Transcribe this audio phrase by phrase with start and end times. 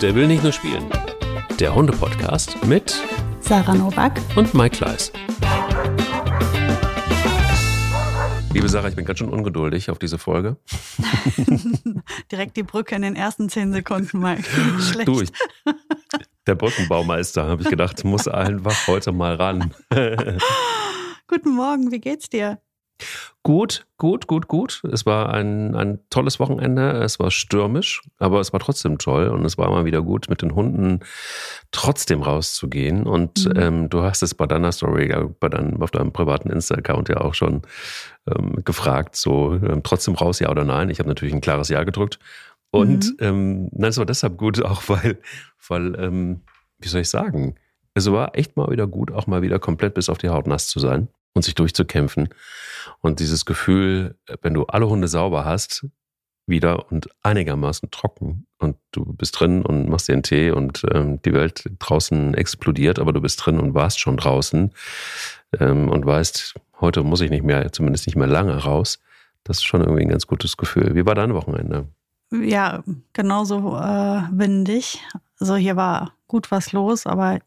[0.00, 0.90] Der will nicht nur spielen.
[1.58, 2.98] Der Hunde-Podcast mit
[3.40, 5.12] Sarah Novak und Mike Kleiss.
[8.54, 10.56] Liebe Sarah, ich bin ganz schön ungeduldig auf diese Folge.
[12.32, 14.44] Direkt die Brücke in den ersten zehn Sekunden, Mike.
[14.80, 15.06] Schlecht.
[15.06, 15.32] Du, ich,
[16.46, 19.74] der Brückenbaumeister, habe ich gedacht, muss einfach heute mal ran.
[21.28, 22.58] Guten Morgen, wie geht's dir?
[23.42, 24.82] Gut, gut, gut, gut.
[24.92, 26.90] Es war ein, ein tolles Wochenende.
[27.02, 30.42] Es war stürmisch, aber es war trotzdem toll und es war immer wieder gut, mit
[30.42, 31.00] den Hunden
[31.70, 33.04] trotzdem rauszugehen.
[33.04, 33.52] Und mhm.
[33.56, 37.32] ähm, du hast es bei deiner Story, bei deinem, auf deinem privaten Insta-Account ja auch
[37.32, 37.62] schon
[38.26, 40.90] ähm, gefragt, so ähm, trotzdem raus, ja oder nein.
[40.90, 42.18] Ich habe natürlich ein klares Ja gedrückt.
[42.70, 43.16] Und mhm.
[43.20, 45.18] ähm, nein, es war deshalb gut, auch weil,
[45.66, 46.42] weil ähm,
[46.78, 47.54] wie soll ich sagen,
[47.94, 50.68] es war echt mal wieder gut, auch mal wieder komplett bis auf die Haut nass
[50.68, 52.28] zu sein und sich durchzukämpfen.
[53.00, 55.86] Und dieses Gefühl, wenn du alle Hunde sauber hast,
[56.46, 61.22] wieder und einigermaßen trocken und du bist drin und machst dir einen Tee und ähm,
[61.22, 64.72] die Welt draußen explodiert, aber du bist drin und warst schon draußen
[65.58, 68.98] ähm, und weißt, heute muss ich nicht mehr, zumindest nicht mehr lange raus.
[69.44, 70.94] Das ist schon irgendwie ein ganz gutes Gefühl.
[70.94, 71.86] Wie war dein Wochenende?
[72.30, 75.00] Ja, genauso äh, windig.
[75.38, 77.40] Also hier war gut was los, aber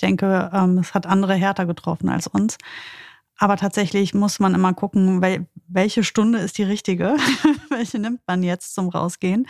[0.00, 2.58] denke, ähm, es hat andere härter getroffen als uns.
[3.38, 7.16] Aber tatsächlich muss man immer gucken, wel welche Stunde ist die richtige,
[7.70, 9.46] welche nimmt man jetzt zum Rausgehen.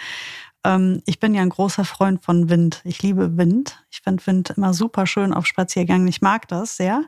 [0.64, 2.82] Ähm, ich bin ja ein großer Freund von Wind.
[2.84, 3.84] Ich liebe Wind.
[3.90, 6.06] Ich finde Wind immer super schön auf Spaziergängen.
[6.08, 7.04] Ich mag das sehr.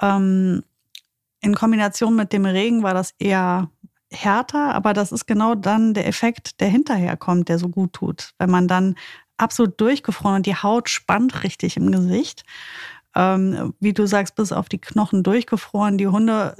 [0.00, 0.62] Ähm,
[1.42, 3.70] in Kombination mit dem Regen war das eher
[4.10, 8.32] härter, aber das ist genau dann der Effekt, der hinterher kommt, der so gut tut.
[8.38, 8.96] Wenn man dann
[9.40, 12.44] absolut durchgefroren und die Haut spannt richtig im Gesicht.
[13.14, 15.98] Ähm, wie du sagst, bis auf die Knochen durchgefroren.
[15.98, 16.54] Die Hunde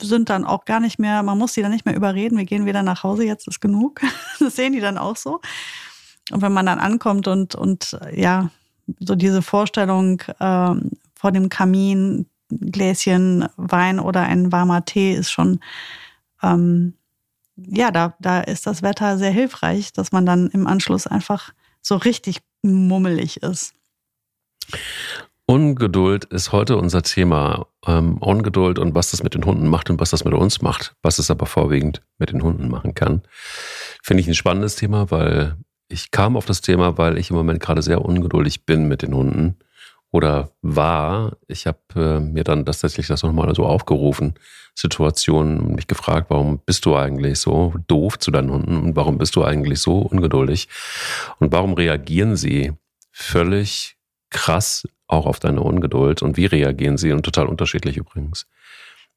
[0.00, 2.66] sind dann auch gar nicht mehr, man muss sie dann nicht mehr überreden, wir gehen
[2.66, 4.00] wieder nach Hause, jetzt ist genug.
[4.38, 5.40] Das sehen die dann auch so.
[6.30, 8.50] Und wenn man dann ankommt und, und ja,
[9.00, 15.60] so diese Vorstellung ähm, vor dem Kamin, Gläschen Wein oder ein warmer Tee ist schon,
[16.42, 16.94] ähm,
[17.56, 21.96] ja, da, da ist das Wetter sehr hilfreich, dass man dann im Anschluss einfach so
[21.96, 23.74] richtig mummelig ist.
[25.46, 27.66] Ungeduld ist heute unser Thema.
[27.86, 30.94] Ähm, Ungeduld und was das mit den Hunden macht und was das mit uns macht,
[31.02, 33.22] was es aber vorwiegend mit den Hunden machen kann.
[34.02, 35.56] Finde ich ein spannendes Thema, weil
[35.88, 39.14] ich kam auf das Thema, weil ich im Moment gerade sehr ungeduldig bin mit den
[39.14, 39.58] Hunden
[40.10, 41.36] oder war.
[41.48, 44.34] Ich habe äh, mir dann tatsächlich das nochmal so aufgerufen,
[44.74, 49.18] Situationen und mich gefragt, warum bist du eigentlich so doof zu deinen Hunden und warum
[49.18, 50.68] bist du eigentlich so ungeduldig?
[51.38, 52.72] Und warum reagieren sie
[53.10, 53.96] völlig
[54.30, 56.22] krass auch auf deine Ungeduld?
[56.22, 57.12] Und wie reagieren sie?
[57.12, 58.46] Und total unterschiedlich übrigens.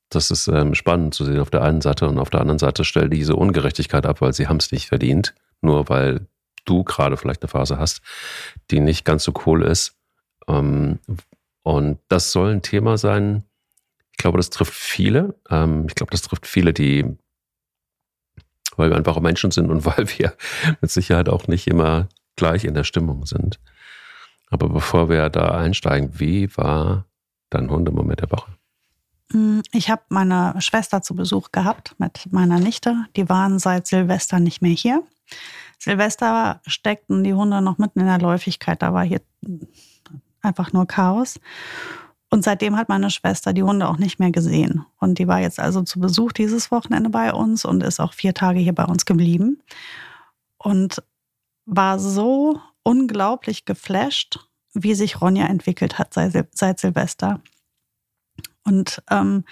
[0.10, 2.84] Das ist ähm, spannend zu sehen auf der einen Seite und auf der anderen Seite
[2.84, 6.28] stell diese Ungerechtigkeit ab, weil sie haben es nicht verdient, nur weil
[6.66, 8.02] du gerade vielleicht eine Phase hast,
[8.72, 9.96] die nicht ganz so cool ist.
[10.48, 11.00] Ähm,
[11.64, 13.44] und das soll ein Thema sein,
[14.16, 15.36] ich glaube, das trifft viele.
[15.50, 17.06] Ähm, ich glaube, das trifft viele, die,
[18.78, 20.34] weil wir einfach Menschen sind und weil wir
[20.80, 23.60] mit Sicherheit auch nicht immer gleich in der Stimmung sind.
[24.48, 27.06] Aber bevor wir da einsteigen, wie war
[27.50, 28.54] dein Hundemoment der Woche?
[29.34, 32.96] Mm, ich habe meine Schwester zu Besuch gehabt mit meiner Nichte.
[33.18, 35.04] Die waren seit Silvester nicht mehr hier.
[35.78, 38.82] Silvester steckten die Hunde noch mitten in der Läufigkeit.
[38.82, 39.20] Da war hier
[40.42, 41.38] einfach nur Chaos.
[42.36, 44.86] Und seitdem hat meine Schwester die Hunde auch nicht mehr gesehen.
[45.00, 48.34] Und die war jetzt also zu Besuch dieses Wochenende bei uns und ist auch vier
[48.34, 49.64] Tage hier bei uns geblieben.
[50.58, 51.02] Und
[51.66, 57.40] war so unglaublich geflasht, wie sich Ronja entwickelt hat seit, Silvester.
[58.66, 59.46] Und ähm,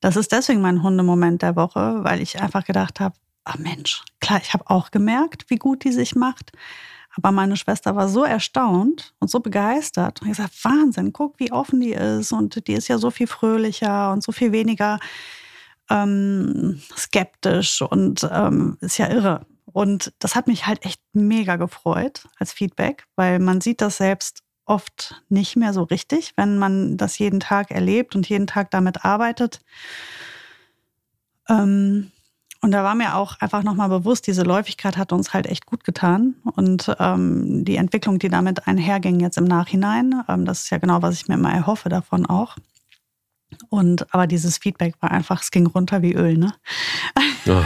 [0.00, 4.40] das ist deswegen mein Hundemoment der Woche, weil ich einfach gedacht habe, ah Mensch, klar,
[4.42, 6.50] ich habe auch gemerkt, wie gut die sich macht.
[7.16, 11.80] Aber meine Schwester war so erstaunt und so begeistert und gesagt, Wahnsinn, guck, wie offen
[11.80, 14.98] die ist und die ist ja so viel fröhlicher und so viel weniger
[15.90, 19.46] ähm, skeptisch und ähm, ist ja irre.
[19.66, 24.42] Und das hat mich halt echt mega gefreut als Feedback, weil man sieht das selbst
[24.66, 29.04] oft nicht mehr so richtig, wenn man das jeden Tag erlebt und jeden Tag damit
[29.04, 29.60] arbeitet.
[31.48, 32.12] Ähm,
[32.64, 35.84] und da war mir auch einfach nochmal bewusst, diese Läufigkeit hat uns halt echt gut
[35.84, 36.36] getan.
[36.56, 41.02] Und ähm, die Entwicklung, die damit einherging jetzt im Nachhinein, ähm, das ist ja genau,
[41.02, 42.56] was ich mir immer erhoffe davon auch.
[43.68, 46.54] Und aber dieses Feedback war einfach, es ging runter wie Öl, ne?
[47.46, 47.60] Oh,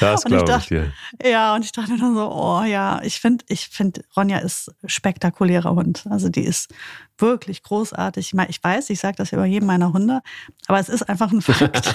[0.00, 0.92] das glaube ich, dir.
[1.24, 5.70] Ja, und ich dachte dann so, oh ja, ich finde, ich finde, Ronja ist spektakulärer
[5.70, 6.04] Hund.
[6.10, 6.74] Also die ist
[7.16, 8.26] wirklich großartig.
[8.26, 10.20] Ich, meine, ich weiß, ich sage das über jeden meiner Hunde,
[10.66, 11.94] aber es ist einfach ein Fakt.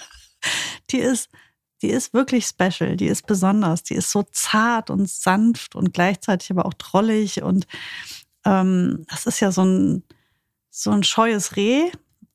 [0.92, 1.28] die ist
[1.82, 6.50] die ist wirklich special, die ist besonders, die ist so zart und sanft und gleichzeitig
[6.50, 7.66] aber auch drollig und
[8.44, 10.02] ähm, das ist ja so ein,
[10.70, 11.90] so ein scheues Reh,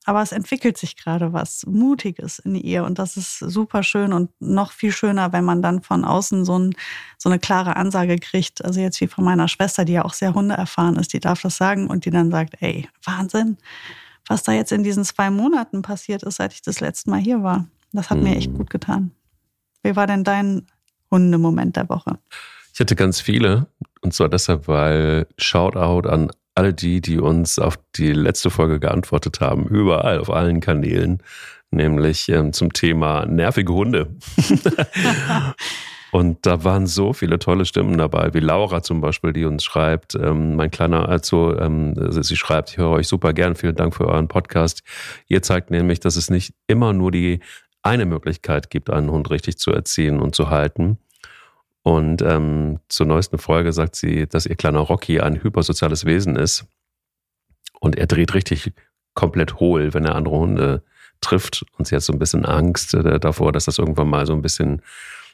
[0.06, 4.30] aber es entwickelt sich gerade was Mutiges in ihr und das ist super schön und
[4.40, 6.76] noch viel schöner, wenn man dann von außen so, ein,
[7.18, 8.64] so eine klare Ansage kriegt.
[8.66, 11.56] Also jetzt wie von meiner Schwester, die ja auch sehr hundeerfahren ist, die darf das
[11.56, 13.58] sagen und die dann sagt, ey, Wahnsinn,
[14.28, 17.42] was da jetzt in diesen zwei Monaten passiert ist, seit ich das letzte Mal hier
[17.42, 17.68] war.
[17.94, 18.24] Das hat mhm.
[18.24, 18.58] mir echt mhm.
[18.58, 19.12] gut getan.
[19.84, 20.68] Wie war denn dein
[21.12, 22.18] Hundemoment der Woche?
[22.74, 23.68] Ich hatte ganz viele.
[24.02, 29.40] Und zwar deshalb, weil Shoutout an alle die, die uns auf die letzte Folge geantwortet
[29.42, 31.22] haben, überall auf allen Kanälen,
[31.72, 34.16] nämlich ähm, zum Thema nervige Hunde.
[36.12, 40.14] Und da waren so viele tolle Stimmen dabei, wie Laura zum Beispiel, die uns schreibt,
[40.14, 44.08] ähm, mein kleiner, also ähm, sie schreibt, ich höre euch super gern, vielen Dank für
[44.08, 44.84] euren Podcast.
[45.28, 47.40] Ihr zeigt nämlich, dass es nicht immer nur die
[47.84, 50.98] eine Möglichkeit gibt, einen Hund richtig zu erziehen und zu halten.
[51.84, 56.66] Und ähm, zur neuesten Folge sagt sie, dass ihr kleiner Rocky ein hypersoziales Wesen ist.
[57.82, 58.72] Und er dreht richtig
[59.14, 60.84] komplett hohl, wenn er andere Hunde
[61.20, 61.66] trifft.
[61.78, 64.42] Und sie hat so ein bisschen Angst äh, davor, dass das irgendwann mal so ein
[64.42, 64.82] bisschen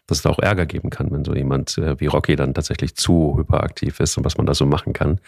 [0.10, 2.96] dass es da auch Ärger geben kann, wenn so jemand äh, wie Rocky dann tatsächlich
[2.96, 5.20] zu hyperaktiv ist und was man da so machen kann.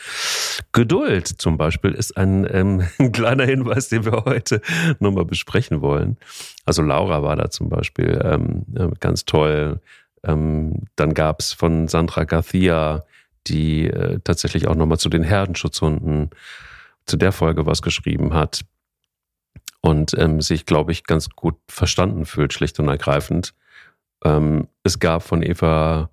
[0.71, 4.61] Geduld zum Beispiel ist ein, ähm, ein kleiner Hinweis, den wir heute
[4.99, 6.17] nochmal besprechen wollen.
[6.65, 9.79] Also Laura war da zum Beispiel ähm, äh, ganz toll.
[10.23, 13.03] Ähm, dann gab es von Sandra Garcia,
[13.47, 16.29] die äh, tatsächlich auch nochmal zu den Herdenschutzhunden,
[17.05, 18.61] zu der Folge was geschrieben hat
[19.81, 23.53] und ähm, sich, glaube ich, ganz gut verstanden fühlt, schlicht und ergreifend.
[24.23, 26.09] Ähm, es gab von Eva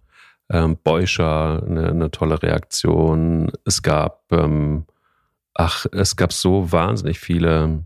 [0.50, 3.52] ähm, Beuscher eine, eine, tolle Reaktion.
[3.64, 4.86] Es gab, ähm,
[5.54, 7.84] ach, es gab so wahnsinnig viele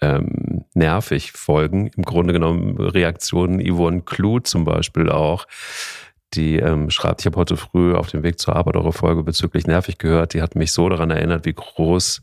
[0.00, 1.88] ähm, nervig Folgen.
[1.88, 5.46] Im Grunde genommen Reaktionen Yvonne Kluh zum Beispiel auch,
[6.34, 9.66] die ähm, schreibt, ich habe heute früh auf dem Weg zur Arbeit eure Folge bezüglich
[9.66, 10.34] nervig gehört.
[10.34, 12.22] Die hat mich so daran erinnert, wie groß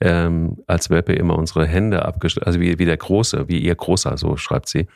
[0.00, 4.16] ähm, als Welpe immer unsere Hände abgeschlagen, also wie, wie der Große, wie ihr Großer,
[4.16, 4.88] so schreibt sie,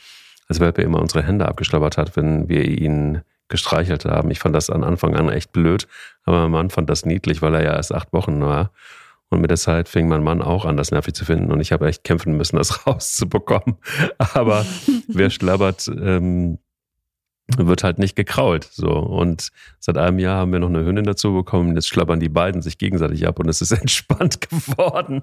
[0.48, 4.30] als Welpe immer unsere Hände abgeschlabbert hat, wenn wir ihn gestreichelt haben.
[4.30, 5.88] Ich fand das an Anfang an echt blöd,
[6.24, 8.72] aber mein Mann fand das niedlich, weil er ja erst acht Wochen war.
[9.30, 11.52] Und mit der Zeit fing mein Mann auch an, das nervig zu finden.
[11.52, 13.76] Und ich habe echt kämpfen müssen, das rauszubekommen.
[14.18, 14.64] Aber
[15.06, 16.58] wer schlabbert, ähm,
[17.56, 18.64] wird halt nicht gekrault.
[18.64, 18.90] So.
[18.90, 19.50] Und
[19.80, 21.74] seit einem Jahr haben wir noch eine Hündin dazu bekommen.
[21.74, 25.22] Jetzt schlabbern die beiden sich gegenseitig ab und es ist entspannt geworden.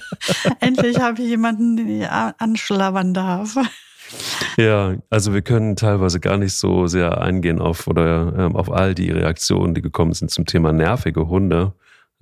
[0.60, 3.56] Endlich habe ich jemanden, den ich anschlabbern darf.
[4.56, 8.94] Ja, also wir können teilweise gar nicht so sehr eingehen auf oder ähm, auf all
[8.94, 11.72] die Reaktionen, die gekommen sind zum Thema nervige Hunde.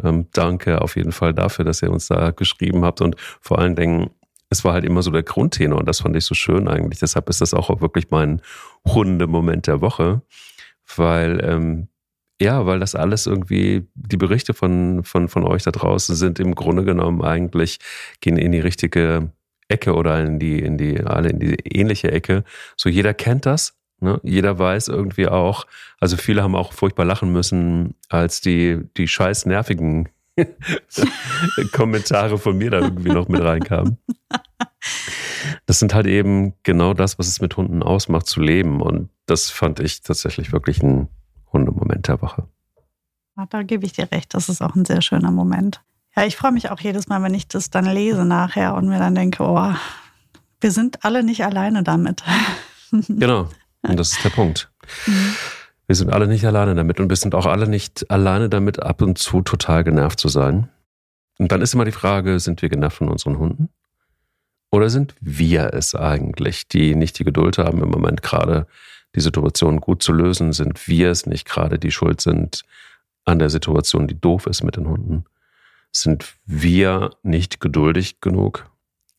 [0.02, 3.76] Ähm, danke auf jeden Fall dafür, dass ihr uns da geschrieben habt und vor allen
[3.76, 4.10] Dingen,
[4.50, 7.00] es war halt immer so der Grundtenor und das fand ich so schön eigentlich.
[7.00, 8.40] Deshalb ist das auch wirklich mein
[8.86, 10.22] Hundemoment der Woche,
[10.96, 11.88] weil ähm,
[12.40, 16.54] ja, weil das alles irgendwie, die Berichte von, von, von euch da draußen sind im
[16.54, 17.78] Grunde genommen eigentlich,
[18.20, 19.31] gehen in die richtige
[19.69, 22.44] Ecke oder in die, in die, alle in die ähnliche Ecke.
[22.76, 23.76] So jeder kennt das.
[24.00, 24.20] Ne?
[24.22, 25.66] Jeder weiß irgendwie auch,
[26.00, 30.08] also viele haben auch furchtbar lachen müssen, als die, die scheiß nervigen
[31.72, 33.99] Kommentare von mir da irgendwie noch mit reinkamen.
[35.67, 38.81] Das sind halt eben genau das, was es mit Hunden ausmacht, zu leben.
[38.81, 41.08] Und das fand ich tatsächlich wirklich ein
[41.52, 42.49] Hundemoment der Woche.
[43.50, 45.82] Da gebe ich dir recht, das ist auch ein sehr schöner Moment.
[46.16, 48.98] Ja, ich freue mich auch jedes Mal, wenn ich das dann lese nachher und mir
[48.98, 49.74] dann denke, oh,
[50.60, 52.22] wir sind alle nicht alleine damit.
[53.08, 53.48] Genau,
[53.82, 54.70] und das ist der Punkt.
[55.06, 55.34] Mhm.
[55.88, 59.02] Wir sind alle nicht alleine damit und wir sind auch alle nicht alleine damit, ab
[59.02, 60.68] und zu total genervt zu sein.
[61.38, 63.68] Und dann ist immer die Frage, sind wir genervt von unseren Hunden?
[64.70, 68.66] Oder sind wir es eigentlich, die nicht die Geduld haben, im Moment gerade
[69.14, 70.52] die Situation gut zu lösen?
[70.52, 72.62] Sind wir es nicht gerade, die schuld sind
[73.24, 75.24] an der Situation, die doof ist mit den Hunden?
[75.96, 78.69] Sind wir nicht geduldig genug?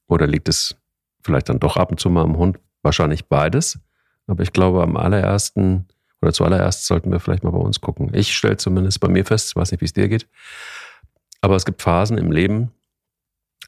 [0.08, 0.76] Oder liegt es
[1.24, 2.60] vielleicht dann doch ab und zu mal am Hund?
[2.82, 3.80] Wahrscheinlich beides.
[4.28, 5.88] Aber ich glaube, am allerersten
[6.22, 8.14] oder zuallererst sollten wir vielleicht mal bei uns gucken.
[8.14, 10.28] Ich stelle zumindest bei mir fest, ich weiß nicht, wie es dir geht.
[11.42, 12.72] Aber es gibt Phasen im Leben,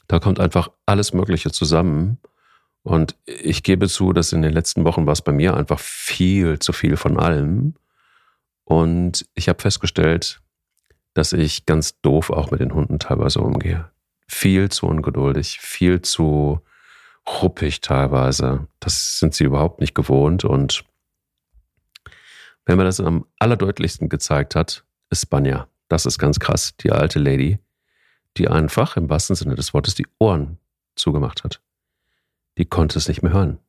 [0.08, 2.18] da kommt einfach alles Mögliche zusammen.
[2.82, 6.60] Und ich gebe zu, dass in den letzten Wochen war es bei mir einfach viel
[6.60, 7.76] zu viel von allem.
[8.64, 10.42] Und ich habe festgestellt,
[11.18, 13.90] dass ich ganz doof auch mit den Hunden teilweise umgehe.
[14.28, 16.62] Viel zu ungeduldig, viel zu
[17.42, 18.68] ruppig teilweise.
[18.80, 20.46] Das sind sie überhaupt nicht gewohnt.
[20.46, 20.84] Und
[22.66, 25.68] wer mir das am allerdeutlichsten gezeigt hat, ist Spanja.
[25.88, 27.58] Das ist ganz krass, die alte Lady,
[28.38, 30.60] die einfach im wahrsten Sinne des Wortes die Ohren
[30.96, 31.62] zugemacht hat.
[32.60, 33.60] Die konnte es nicht mehr hören.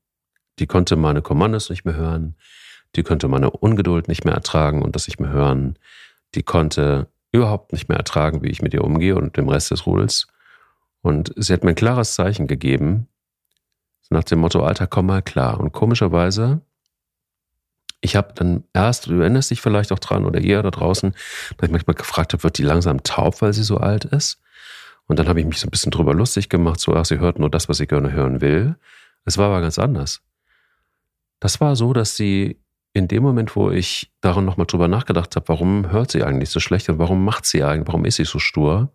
[0.58, 2.34] die konnte meine Kommandos nicht mehr hören,
[2.96, 5.78] die konnte meine Ungeduld nicht mehr ertragen und das nicht mehr hören,
[6.34, 9.86] die konnte überhaupt nicht mehr ertragen, wie ich mit ihr umgehe und dem Rest des
[9.86, 10.26] Rudels.
[11.02, 13.08] Und sie hat mir ein klares Zeichen gegeben,
[14.10, 15.60] nach dem Motto, Alter, komm mal klar.
[15.60, 16.62] Und komischerweise,
[18.00, 21.12] ich habe dann erst, du erinnerst dich vielleicht auch dran oder ihr da draußen,
[21.56, 24.40] dass ich manchmal gefragt habe, wird die langsam taub, weil sie so alt ist?
[25.06, 27.38] Und dann habe ich mich so ein bisschen drüber lustig gemacht, so, ach, sie hört
[27.38, 28.76] nur das, was sie gerne hören will.
[29.24, 30.22] Es war aber ganz anders.
[31.40, 32.58] Das war so, dass sie
[32.92, 36.60] in dem Moment, wo ich daran nochmal drüber nachgedacht habe, warum hört sie eigentlich so
[36.60, 38.92] schlecht und warum macht sie eigentlich, warum ist sie so stur?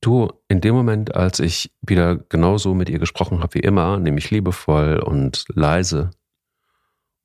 [0.00, 4.30] Du, in dem Moment, als ich wieder genauso mit ihr gesprochen habe wie immer, nämlich
[4.30, 6.10] liebevoll und leise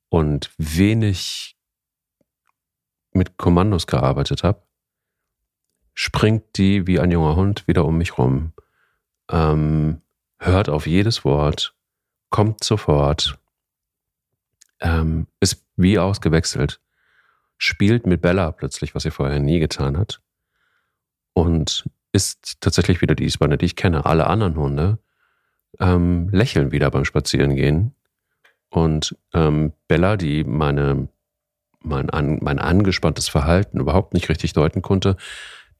[0.08, 1.56] und wenig
[3.12, 4.62] mit Kommandos gearbeitet habe,
[5.94, 8.52] springt die wie ein junger Hund wieder um mich rum,
[9.30, 10.00] ähm,
[10.38, 11.74] hört auf jedes Wort,
[12.30, 13.38] kommt sofort,
[14.82, 16.80] ähm, ist wie ausgewechselt,
[17.56, 20.20] spielt mit Bella plötzlich, was sie vorher nie getan hat.
[21.32, 24.04] Und ist tatsächlich wieder die Isbane, die ich kenne.
[24.04, 24.98] Alle anderen Hunde
[25.80, 27.94] ähm, lächeln wieder beim Spazierengehen.
[28.68, 31.08] Und ähm, Bella, die meine,
[31.80, 35.16] mein, an, mein angespanntes Verhalten überhaupt nicht richtig deuten konnte,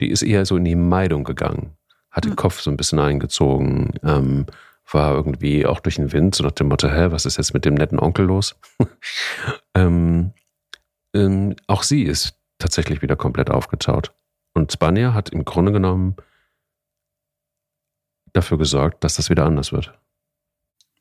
[0.01, 1.77] die ist eher so in die Meidung gegangen.
[2.11, 4.47] Hat den Kopf so ein bisschen eingezogen, ähm,
[4.95, 7.65] war irgendwie auch durch den Wind, so nach dem Motto, hä, was ist jetzt mit
[7.65, 8.57] dem netten Onkel los?
[9.75, 10.33] ähm,
[11.15, 14.15] ähm, auch sie ist tatsächlich wieder komplett aufgetaut.
[14.55, 16.17] Und Spanier hat im Grunde genommen
[18.33, 19.93] dafür gesorgt, dass das wieder anders wird.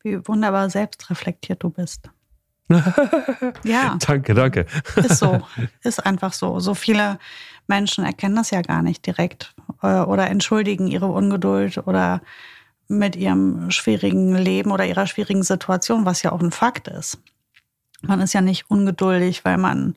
[0.04, 2.10] Wie wunderbar selbstreflektiert du bist.
[3.64, 3.98] ja.
[4.00, 4.66] Danke, danke.
[4.96, 5.42] Ist so.
[5.84, 6.60] Ist einfach so.
[6.60, 7.20] So viele
[7.68, 12.22] Menschen erkennen das ja gar nicht direkt äh, oder entschuldigen ihre Ungeduld oder
[12.98, 17.20] mit ihrem schwierigen Leben oder ihrer schwierigen Situation, was ja auch ein Fakt ist.
[18.02, 19.96] Man ist ja nicht ungeduldig, weil man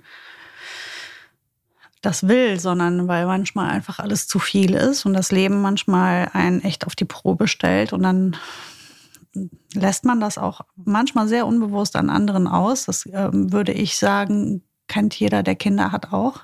[2.03, 6.61] das will, sondern weil manchmal einfach alles zu viel ist und das Leben manchmal einen
[6.63, 8.37] echt auf die Probe stellt und dann
[9.75, 12.85] lässt man das auch manchmal sehr unbewusst an anderen aus.
[12.87, 16.41] Das ähm, würde ich sagen, kennt jeder, der Kinder hat auch.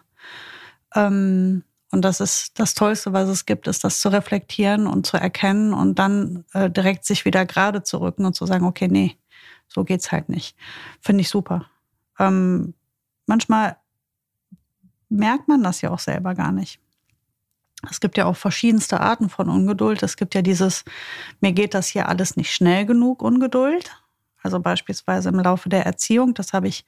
[0.94, 5.16] Ähm, und das ist das Tollste, was es gibt, ist das zu reflektieren und zu
[5.16, 9.16] erkennen und dann äh, direkt sich wieder gerade zu rücken und zu sagen, okay, nee,
[9.66, 10.56] so geht's halt nicht.
[11.00, 11.66] Finde ich super.
[12.18, 12.74] Ähm,
[13.26, 13.76] manchmal
[15.08, 16.80] merkt man das ja auch selber gar nicht.
[17.90, 20.02] Es gibt ja auch verschiedenste Arten von Ungeduld.
[20.02, 20.84] Es gibt ja dieses,
[21.40, 23.90] mir geht das hier alles nicht schnell genug, Ungeduld.
[24.42, 26.84] Also beispielsweise im Laufe der Erziehung, das habe ich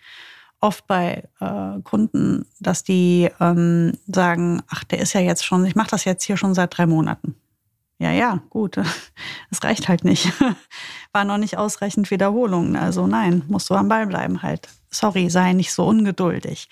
[0.62, 5.74] oft bei äh, Kunden, dass die ähm, sagen, ach, der ist ja jetzt schon, ich
[5.74, 7.34] mache das jetzt hier schon seit drei Monaten.
[7.98, 8.78] Ja, ja, gut.
[9.50, 10.32] Es reicht halt nicht.
[11.12, 12.74] War noch nicht ausreichend Wiederholungen.
[12.74, 14.68] Also nein, musst du am Ball bleiben halt.
[14.94, 16.68] Sorry, sei nicht so ungeduldig.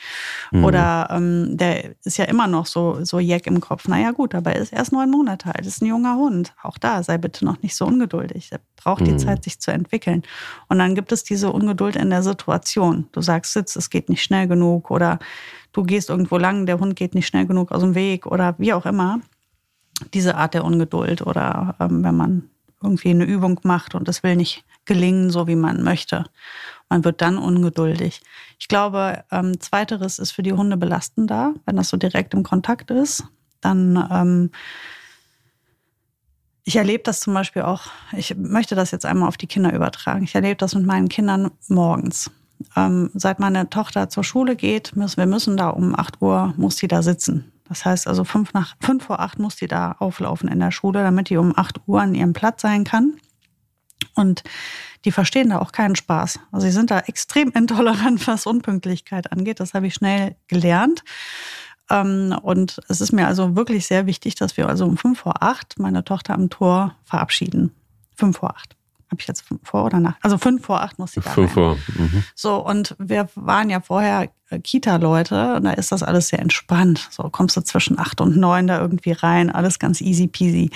[0.53, 0.65] Mhm.
[0.65, 3.89] Oder ähm, der ist ja immer noch so, so jeck im Kopf.
[3.89, 6.53] Naja, gut, aber er ist erst neun Monate alt, ist ein junger Hund.
[6.63, 8.53] Auch da sei bitte noch nicht so ungeduldig.
[8.53, 9.19] Er braucht die mhm.
[9.19, 10.23] Zeit, sich zu entwickeln.
[10.69, 13.09] Und dann gibt es diese Ungeduld in der Situation.
[13.13, 15.19] Du sagst, sitz, es geht nicht schnell genug oder
[15.73, 18.75] du gehst irgendwo lang, der Hund geht nicht schnell genug aus dem Weg oder wie
[18.75, 19.21] auch immer
[20.13, 22.51] diese Art der Ungeduld oder ähm, wenn man
[22.83, 26.25] irgendwie eine Übung macht und es will nicht gelingen, so wie man möchte.
[26.91, 28.21] Man wird dann ungeduldig.
[28.59, 32.91] Ich glaube, ähm, zweiteres ist für die Hunde belastender, wenn das so direkt im Kontakt
[32.91, 33.25] ist.
[33.61, 34.51] Dann, ähm,
[36.65, 40.25] ich erlebe das zum Beispiel auch, ich möchte das jetzt einmal auf die Kinder übertragen.
[40.25, 42.31] Ich erlebe das mit meinen Kindern morgens.
[42.77, 46.77] Ähm, seit meine Tochter zur Schule geht, müssen wir müssen da um 8 Uhr, muss
[46.77, 47.53] sie da sitzen.
[47.71, 51.05] Das heißt also fünf, nach, fünf vor acht muss die da auflaufen in der Schule,
[51.05, 53.15] damit die um acht Uhr an ihrem Platz sein kann.
[54.15, 54.43] Und
[55.05, 56.41] die verstehen da auch keinen Spaß.
[56.53, 59.61] Also sie sind da extrem intolerant, was Unpünktlichkeit angeht.
[59.61, 61.05] Das habe ich schnell gelernt.
[61.91, 65.43] Ähm, und es ist mir also wirklich sehr wichtig, dass wir also um fünf vor
[65.43, 67.75] acht meine Tochter am Tor verabschieden.
[68.17, 68.77] Fünf vor acht.
[69.11, 70.17] Habe ich jetzt vor oder nach?
[70.23, 71.77] Also fünf vor acht muss sie da Fünf vor.
[71.97, 72.23] Mhm.
[72.35, 77.09] So, und wir waren ja vorher äh, Kita-Leute und da ist das alles sehr entspannt.
[77.11, 80.71] So kommst du zwischen acht und neun da irgendwie rein, alles ganz easy peasy.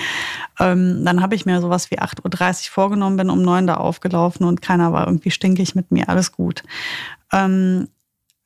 [0.58, 2.22] Ähm, dann habe ich mir sowas wie 8.30
[2.68, 6.32] Uhr vorgenommen, bin um neun da aufgelaufen und keiner war irgendwie stinkig mit mir, alles
[6.32, 6.64] gut.
[7.32, 7.88] Ähm,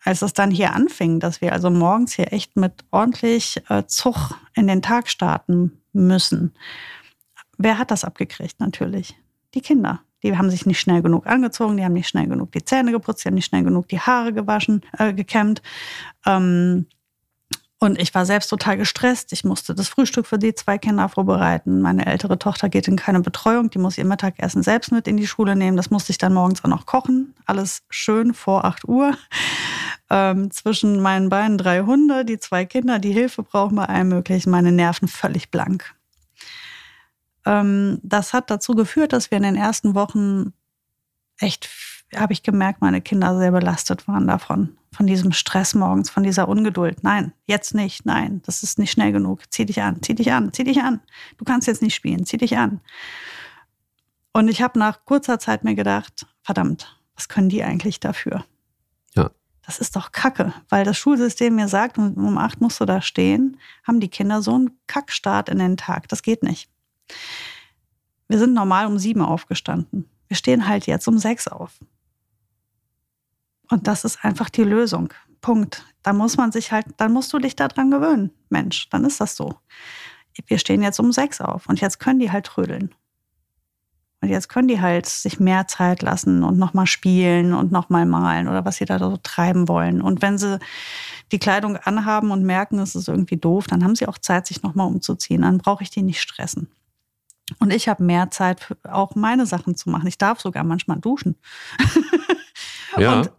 [0.04, 4.34] als es dann hier anfing, dass wir also morgens hier echt mit ordentlich äh, Zug
[4.54, 6.54] in den Tag starten müssen,
[7.58, 9.14] wer hat das abgekriegt natürlich?
[9.54, 10.00] Die Kinder.
[10.22, 13.24] Die haben sich nicht schnell genug angezogen, die haben nicht schnell genug die Zähne geputzt,
[13.24, 15.62] die haben nicht schnell genug die Haare gewaschen, äh, gekämmt.
[16.26, 16.86] Ähm,
[17.80, 19.32] Und ich war selbst total gestresst.
[19.32, 21.80] Ich musste das Frühstück für die zwei Kinder vorbereiten.
[21.80, 23.70] Meine ältere Tochter geht in keine Betreuung.
[23.70, 25.76] Die muss ihr Mittagessen selbst mit in die Schule nehmen.
[25.76, 27.34] Das musste ich dann morgens auch noch kochen.
[27.46, 29.16] Alles schön vor 8 Uhr.
[30.10, 34.50] Ähm, zwischen meinen beiden drei Hunde, die zwei Kinder, die Hilfe brauchen bei allem Möglichen.
[34.50, 35.94] Meine Nerven völlig blank.
[37.48, 40.52] Ähm, das hat dazu geführt, dass wir in den ersten Wochen
[41.38, 41.68] echt,
[42.14, 46.48] habe ich gemerkt, meine Kinder sehr belastet waren davon von diesem Stress morgens, von dieser
[46.48, 47.02] Ungeduld.
[47.02, 48.06] Nein, jetzt nicht.
[48.06, 49.42] Nein, das ist nicht schnell genug.
[49.50, 51.00] Zieh dich an, zieh dich an, zieh dich an.
[51.36, 52.80] Du kannst jetzt nicht spielen, zieh dich an.
[54.32, 58.44] Und ich habe nach kurzer Zeit mir gedacht, verdammt, was können die eigentlich dafür?
[59.14, 59.30] Ja.
[59.66, 63.58] Das ist doch Kacke, weil das Schulsystem mir sagt, um acht musst du da stehen,
[63.86, 66.08] haben die Kinder so einen Kackstart in den Tag.
[66.08, 66.70] Das geht nicht.
[68.28, 70.08] Wir sind normal um sieben aufgestanden.
[70.28, 71.78] Wir stehen halt jetzt um sechs auf.
[73.70, 75.12] Und das ist einfach die Lösung.
[75.40, 75.84] Punkt.
[76.02, 78.30] Da muss man sich halt, dann musst du dich daran gewöhnen.
[78.48, 79.54] Mensch, dann ist das so.
[80.46, 82.94] Wir stehen jetzt um sechs auf und jetzt können die halt trödeln.
[84.20, 88.48] Und jetzt können die halt sich mehr Zeit lassen und nochmal spielen und nochmal malen
[88.48, 90.02] oder was sie da so treiben wollen.
[90.02, 90.58] Und wenn sie
[91.30, 94.62] die Kleidung anhaben und merken, es ist irgendwie doof, dann haben sie auch Zeit, sich
[94.62, 95.42] nochmal umzuziehen.
[95.42, 96.68] Dann brauche ich die nicht stressen.
[97.58, 100.06] Und ich habe mehr Zeit, auch meine Sachen zu machen.
[100.06, 101.36] Ich darf sogar manchmal duschen.
[102.96, 103.20] Ja.
[103.20, 103.30] Und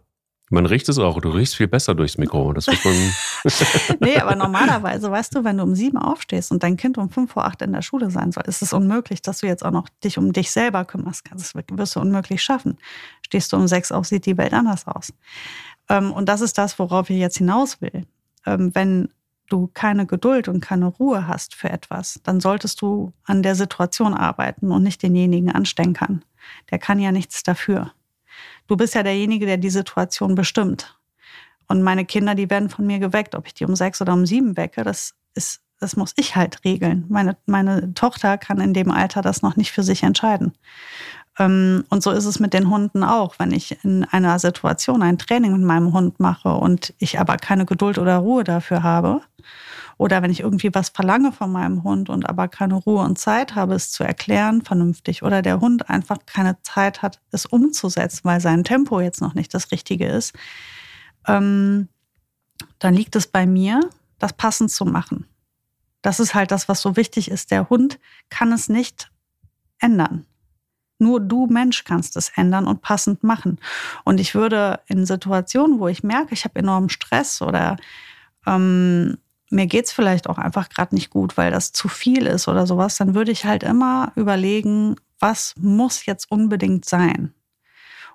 [0.50, 1.20] man riecht es auch.
[1.20, 2.52] Du riechst viel besser durchs Mikro.
[2.52, 2.94] Das muss man
[4.00, 7.32] nee, aber normalerweise, weißt du, wenn du um sieben aufstehst und dein Kind um fünf
[7.32, 9.88] vor acht in der Schule sein soll, ist es unmöglich, dass du jetzt auch noch
[10.02, 11.24] dich um dich selber kümmerst.
[11.32, 12.78] Das wirst du unmöglich schaffen.
[13.24, 15.12] Stehst du um sechs auf, sieht die Welt anders aus.
[15.88, 18.06] Ähm, und das ist das, worauf ich jetzt hinaus will.
[18.44, 19.08] Ähm, wenn
[19.52, 24.14] du keine Geduld und keine Ruhe hast für etwas, dann solltest du an der Situation
[24.14, 26.24] arbeiten und nicht denjenigen anstenkern.
[26.70, 27.92] Der kann ja nichts dafür.
[28.66, 30.96] Du bist ja derjenige, der die Situation bestimmt.
[31.68, 33.34] Und meine Kinder, die werden von mir geweckt.
[33.34, 36.64] Ob ich die um sechs oder um sieben wecke, das ist, das muss ich halt
[36.64, 37.04] regeln.
[37.08, 40.52] Meine, meine Tochter kann in dem Alter das noch nicht für sich entscheiden.
[41.40, 43.38] Ähm, und so ist es mit den Hunden auch.
[43.38, 47.64] Wenn ich in einer Situation ein Training mit meinem Hund mache und ich aber keine
[47.64, 49.22] Geduld oder Ruhe dafür habe,
[49.96, 53.54] oder wenn ich irgendwie was verlange von meinem Hund und aber keine Ruhe und Zeit
[53.54, 55.22] habe, es zu erklären vernünftig.
[55.22, 59.52] Oder der Hund einfach keine Zeit hat, es umzusetzen, weil sein Tempo jetzt noch nicht
[59.52, 60.34] das Richtige ist.
[61.26, 61.88] Ähm,
[62.78, 63.80] dann liegt es bei mir,
[64.18, 65.26] das passend zu machen.
[66.02, 67.50] Das ist halt das, was so wichtig ist.
[67.50, 67.98] Der Hund
[68.30, 69.10] kann es nicht
[69.80, 70.26] ändern.
[71.00, 73.58] Nur du Mensch kannst es ändern und passend machen.
[74.04, 77.76] Und ich würde in Situationen, wo ich merke, ich habe enormen Stress oder
[78.46, 79.16] ähm,
[79.50, 82.96] mir geht's vielleicht auch einfach gerade nicht gut, weil das zu viel ist oder sowas,
[82.96, 87.34] dann würde ich halt immer überlegen, was muss jetzt unbedingt sein?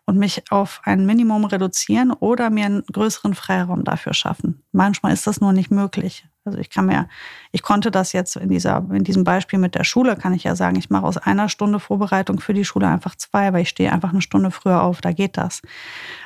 [0.08, 4.64] Und mich auf ein Minimum reduzieren oder mir einen größeren Freiraum dafür schaffen.
[4.72, 6.28] Manchmal ist das nur nicht möglich.
[6.46, 7.10] Also ich kann mir,
[7.52, 10.56] ich konnte das jetzt in dieser, in diesem Beispiel mit der Schule, kann ich ja
[10.56, 13.92] sagen, ich mache aus einer Stunde Vorbereitung für die Schule einfach zwei, weil ich stehe
[13.92, 15.64] einfach eine Stunde früher auf, da geht das.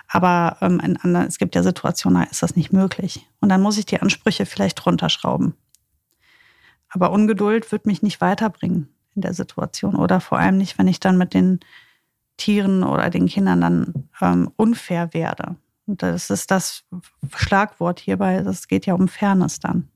[0.09, 3.25] Aber ähm, in anderen, es gibt ja Situationen, da ist das nicht möglich.
[3.39, 5.53] Und dann muss ich die Ansprüche vielleicht runterschrauben.
[6.89, 10.99] Aber Ungeduld wird mich nicht weiterbringen in der Situation oder vor allem nicht, wenn ich
[10.99, 11.61] dann mit den
[12.39, 15.56] Tieren oder den Kindern dann ähm, unfair werde.
[15.86, 16.84] Und das ist das
[17.36, 18.36] Schlagwort hierbei.
[18.36, 19.89] Es geht ja um Fairness dann.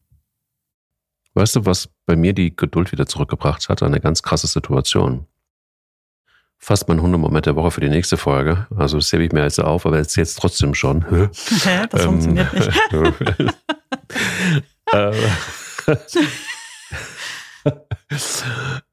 [1.36, 3.82] Weißt du, was bei mir die Geduld wieder zurückgebracht hat?
[3.82, 5.25] Eine ganz krasse Situation.
[6.60, 8.67] Fast mein Hundemoment der Woche für die nächste Folge.
[8.75, 11.06] Also das hebe ich mir jetzt auf, aber jetzt jetzt trotzdem schon.
[11.89, 12.71] das ähm, funktioniert nicht.
[14.91, 15.12] Äh,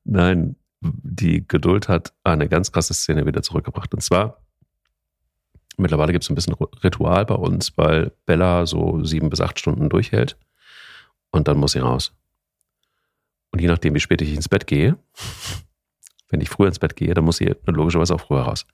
[0.05, 3.93] Nein, die Geduld hat eine ganz krasse Szene wieder zurückgebracht.
[3.95, 4.43] Und zwar,
[5.77, 9.89] mittlerweile gibt es ein bisschen Ritual bei uns, weil Bella so sieben bis acht Stunden
[9.89, 10.37] durchhält
[11.31, 12.13] und dann muss sie raus.
[13.53, 14.97] Und je nachdem, wie spät ich ins Bett gehe,
[16.31, 18.67] wenn ich früher ins Bett gehe, dann muss sie logischerweise auch früher raus.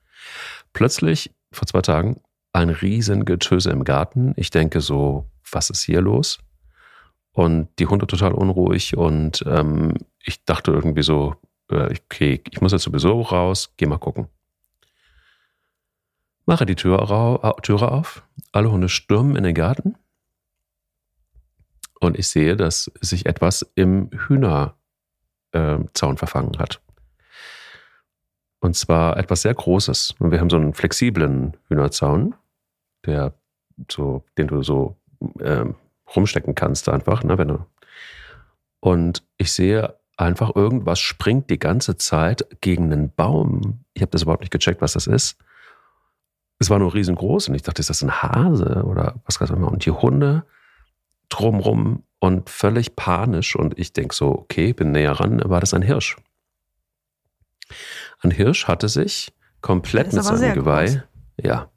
[0.72, 2.20] Plötzlich, vor zwei Tagen,
[2.52, 4.32] ein riesen Getöse im Garten.
[4.36, 6.38] Ich denke so, was ist hier los?
[7.32, 9.92] Und die Hunde total unruhig und ähm,
[10.22, 11.36] ich dachte irgendwie so,
[11.68, 14.28] okay, ich muss jetzt sowieso raus, geh mal gucken.
[16.44, 19.96] Mache die Tür, Türe auf, alle Hunde stürmen in den Garten
[22.00, 24.74] und ich sehe, dass sich etwas im Hühnerzaun
[25.52, 26.80] äh, verfangen hat.
[28.60, 30.14] Und zwar etwas sehr Großes.
[30.18, 32.34] Und wir haben so einen flexiblen Hühnerzaun,
[33.04, 33.34] der
[33.90, 34.96] so, den du so
[35.38, 35.64] äh,
[36.14, 37.66] rumstecken kannst einfach, ne, wenn du.
[38.80, 43.84] Und ich sehe einfach irgendwas springt die ganze Zeit gegen einen Baum.
[43.94, 45.36] Ich habe das überhaupt nicht gecheckt, was das ist.
[46.58, 49.56] Es war nur riesengroß und ich dachte, ist das ein Hase oder was weiß ich
[49.56, 50.44] Und die Hunde
[51.28, 53.56] drumrum und völlig panisch.
[53.56, 56.16] Und ich denke so, okay, bin näher ran, war das ein Hirsch.
[58.20, 61.00] Ein Hirsch hatte sich komplett mit seinem Geweih, groß.
[61.42, 61.70] ja,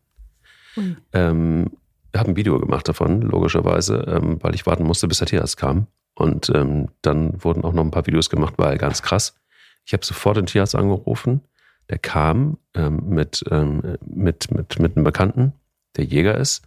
[1.14, 1.72] ähm,
[2.16, 5.88] habe ein Video gemacht davon, logischerweise, ähm, weil ich warten musste, bis der Tierarzt kam.
[6.20, 9.40] Und ähm, dann wurden auch noch ein paar Videos gemacht, weil ganz krass.
[9.86, 11.42] Ich habe sofort den Tierarzt angerufen.
[11.90, 15.54] Der kam ähm, mit, ähm, mit, mit, mit einem Bekannten,
[15.96, 16.62] der Jäger ist.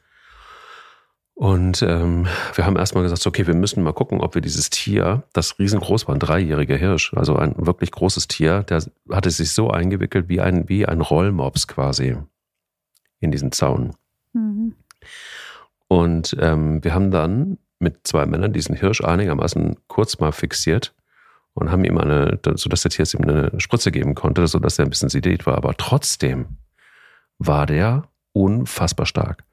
[1.35, 5.25] Und ähm, wir haben erstmal gesagt, okay, wir müssen mal gucken, ob wir dieses Tier,
[5.35, 9.71] das riesengroß war, ein dreijähriger Hirsch, also ein wirklich großes Tier, der hatte sich so
[9.71, 12.17] eingewickelt wie ein, wie ein Rollmops quasi
[13.21, 13.95] in diesen Zaun.
[14.33, 14.75] Mhm.
[15.89, 20.95] Und ähm, wir haben dann mit zwei Männern diesen Hirsch einigermaßen kurz mal fixiert
[21.55, 24.91] und haben ihm eine, sodass der Tierarzt ihm eine Spritze geben konnte, sodass er ein
[24.91, 25.57] bisschen sediert war.
[25.57, 26.57] Aber trotzdem
[27.39, 29.45] war der unfassbar stark.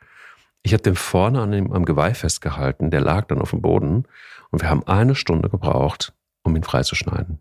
[0.62, 4.06] Ich habe den vorne an dem, am Geweih festgehalten, der lag dann auf dem Boden
[4.52, 6.14] und wir haben eine Stunde gebraucht,
[6.44, 7.40] um ihn freizuschneiden.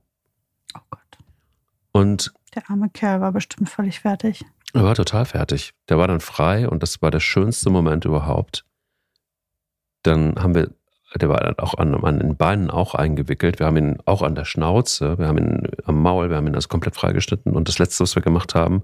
[0.77, 1.18] Oh Gott.
[1.92, 4.44] Und der arme Kerl war bestimmt völlig fertig.
[4.74, 5.72] Er war total fertig.
[5.88, 8.64] Der war dann frei und das war der schönste Moment überhaupt.
[10.09, 10.71] Dann haben wir,
[11.14, 13.59] der war auch an, an den Beinen auch eingewickelt.
[13.59, 16.55] Wir haben ihn auch an der Schnauze, wir haben ihn am Maul, wir haben ihn
[16.55, 17.55] also komplett freigeschnitten.
[17.55, 18.83] Und das Letzte, was wir gemacht haben,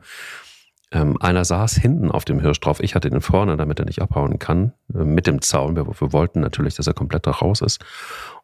[0.92, 2.80] ähm, einer saß hinten auf dem Hirsch drauf.
[2.80, 5.76] Ich hatte ihn vorne, damit er nicht abhauen kann, äh, mit dem Zaun.
[5.76, 7.84] Wir, wir, wollten natürlich, dass er komplett raus ist.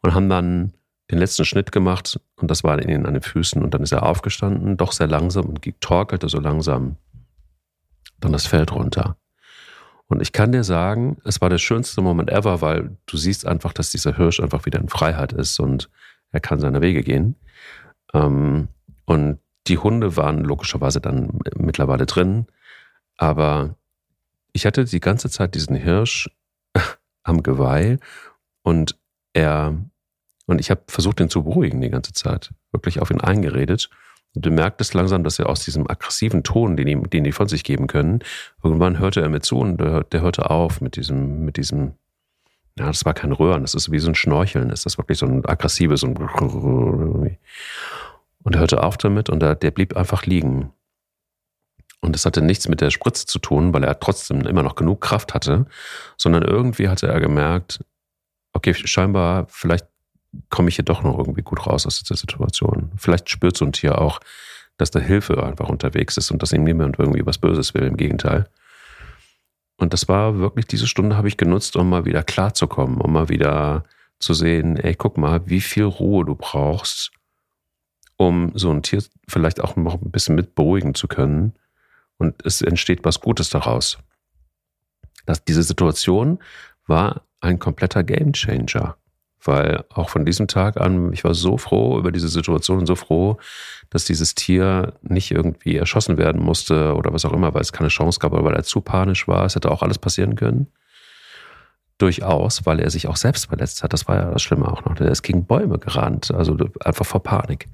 [0.03, 0.73] Und haben dann
[1.11, 3.63] den letzten Schnitt gemacht und das war ihn an den Füßen.
[3.63, 6.97] Und dann ist er aufgestanden, doch sehr langsam und torkelte so langsam
[8.21, 9.17] dann das Feld runter.
[10.11, 13.73] Und ich kann dir sagen, es war der schönste Moment ever, weil du siehst einfach,
[13.73, 15.89] dass dieser Hirsch einfach wieder in Freiheit ist und
[16.33, 17.37] er kann seine Wege gehen.
[18.13, 18.69] Ähm,
[19.05, 22.49] und die Hunde waren logischerweise dann mittlerweile drin,
[23.19, 23.77] aber
[24.53, 26.29] ich hatte die ganze Zeit diesen Hirsch
[27.23, 27.99] am Geweih
[28.63, 28.99] und
[29.33, 29.79] er
[30.47, 33.91] und ich habe versucht, ihn zu beruhigen die ganze Zeit, wirklich auf ihn eingeredet.
[34.35, 37.49] Und du merktest langsam, dass er aus diesem aggressiven Ton, den, ihm, den die von
[37.49, 38.21] sich geben können,
[38.63, 41.95] irgendwann hörte er mir zu und der, der hörte auf mit diesem, mit diesem,
[42.79, 45.27] ja, das war kein Röhren, das ist wie so ein Schnorcheln, das ist wirklich so
[45.27, 47.39] ein aggressives, so ein
[48.43, 50.73] und er hörte auf damit und er, der blieb einfach liegen.
[52.01, 55.03] Und das hatte nichts mit der Spritze zu tun, weil er trotzdem immer noch genug
[55.03, 55.67] Kraft hatte,
[56.17, 57.85] sondern irgendwie hatte er gemerkt,
[58.55, 59.87] okay, scheinbar, vielleicht
[60.49, 62.93] komme ich hier doch noch irgendwie gut raus aus dieser Situation.
[62.97, 64.21] Vielleicht spürt so ein Tier auch,
[64.77, 67.97] dass da Hilfe einfach unterwegs ist und dass ihm niemand irgendwie was Böses will, im
[67.97, 68.49] Gegenteil.
[69.77, 73.29] Und das war wirklich, diese Stunde habe ich genutzt, um mal wieder klarzukommen, um mal
[73.29, 73.85] wieder
[74.19, 77.13] zu sehen, ey, guck mal, wie viel Ruhe du brauchst,
[78.17, 81.55] um so ein Tier vielleicht auch noch ein bisschen mit beruhigen zu können.
[82.19, 83.99] Und es entsteht was Gutes daraus.
[85.25, 86.39] Dass diese Situation
[86.87, 88.97] war ein kompletter Gamechanger.
[89.43, 92.95] Weil auch von diesem Tag an, ich war so froh über diese Situation und so
[92.95, 93.39] froh,
[93.89, 97.89] dass dieses Tier nicht irgendwie erschossen werden musste oder was auch immer, weil es keine
[97.89, 99.47] Chance gab oder weil er zu panisch war.
[99.47, 100.69] Es hätte auch alles passieren können.
[101.97, 103.93] Durchaus, weil er sich auch selbst verletzt hat.
[103.93, 104.99] Das war ja das Schlimme auch noch.
[105.01, 107.69] Er ist gegen Bäume gerannt, also einfach vor Panik.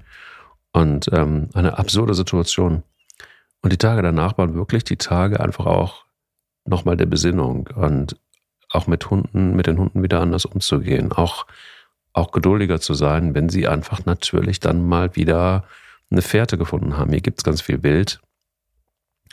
[0.73, 2.83] Und ähm, eine absurde Situation.
[3.61, 6.05] Und die Tage danach waren wirklich die Tage einfach auch
[6.65, 8.17] nochmal der Besinnung und
[8.69, 11.45] auch mit Hunden, mit den Hunden wieder anders umzugehen, auch,
[12.13, 15.63] auch geduldiger zu sein, wenn sie einfach natürlich dann mal wieder
[16.09, 17.11] eine Fährte gefunden haben.
[17.11, 18.19] Hier gibt es ganz viel Wild.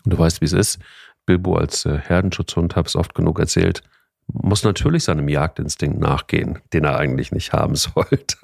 [0.05, 0.81] Und du weißt, wie es ist.
[1.27, 3.83] Bilbo als äh, Herdenschutzhund, habe es oft genug erzählt,
[4.27, 8.37] muss natürlich seinem Jagdinstinkt nachgehen, den er eigentlich nicht haben sollte.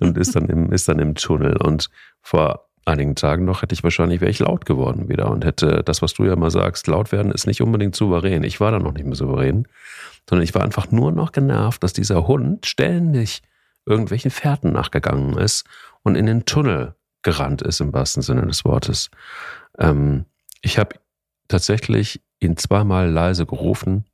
[0.00, 1.56] und ist dann, im, ist dann im Tunnel.
[1.56, 1.88] Und
[2.20, 6.02] vor einigen Tagen noch hätte ich wahrscheinlich, wäre ich laut geworden wieder und hätte das,
[6.02, 8.42] was du ja mal sagst, laut werden ist nicht unbedingt souverän.
[8.42, 9.66] Ich war da noch nicht mehr souverän,
[10.28, 13.42] sondern ich war einfach nur noch genervt, dass dieser Hund ständig
[13.86, 15.64] irgendwelchen Fährten nachgegangen ist
[16.02, 19.10] und in den Tunnel gerannt ist, im wahrsten Sinne des Wortes.
[19.78, 20.24] Ähm,
[20.62, 20.96] ich habe
[21.48, 24.04] tatsächlich ihn zweimal leise gerufen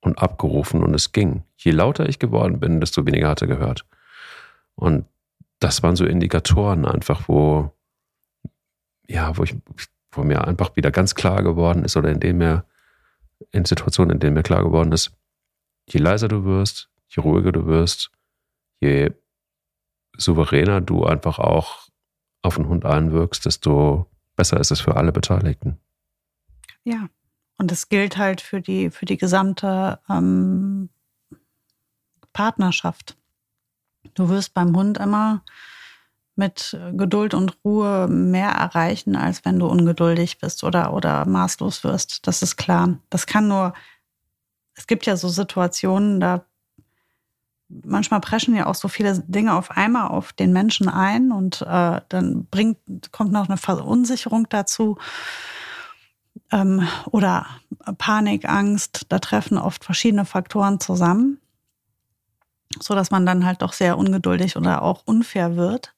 [0.00, 1.42] und abgerufen und es ging.
[1.56, 3.84] Je lauter ich geworden bin, desto weniger hat er gehört.
[4.74, 5.06] Und
[5.58, 7.72] das waren so Indikatoren einfach, wo,
[9.08, 9.56] ja, wo ich,
[10.12, 12.64] wo mir einfach wieder ganz klar geworden ist oder in denen mir,
[13.50, 15.12] in Situationen, in denen mir klar geworden ist,
[15.88, 18.10] je leiser du wirst, je ruhiger du wirst,
[18.80, 19.12] je
[20.16, 21.88] souveräner du einfach auch
[22.42, 25.78] auf den Hund einwirkst, desto besser ist es für alle Beteiligten.
[26.84, 27.08] Ja,
[27.58, 30.90] und das gilt halt für die, für die gesamte ähm,
[32.32, 33.16] Partnerschaft.
[34.14, 35.42] Du wirst beim Hund immer
[36.36, 42.26] mit Geduld und Ruhe mehr erreichen, als wenn du ungeduldig bist oder, oder maßlos wirst.
[42.26, 42.98] Das ist klar.
[43.10, 43.72] Das kann nur,
[44.74, 46.44] es gibt ja so Situationen, da
[47.68, 52.00] manchmal preschen ja auch so viele Dinge auf einmal auf den Menschen ein und äh,
[52.08, 52.78] dann bringt,
[53.12, 54.98] kommt noch eine Verunsicherung dazu
[56.52, 57.46] ähm, oder
[57.98, 59.06] Panik, Angst.
[59.08, 61.40] Da treffen oft verschiedene Faktoren zusammen,
[62.80, 65.95] so dass man dann halt doch sehr ungeduldig oder auch unfair wird.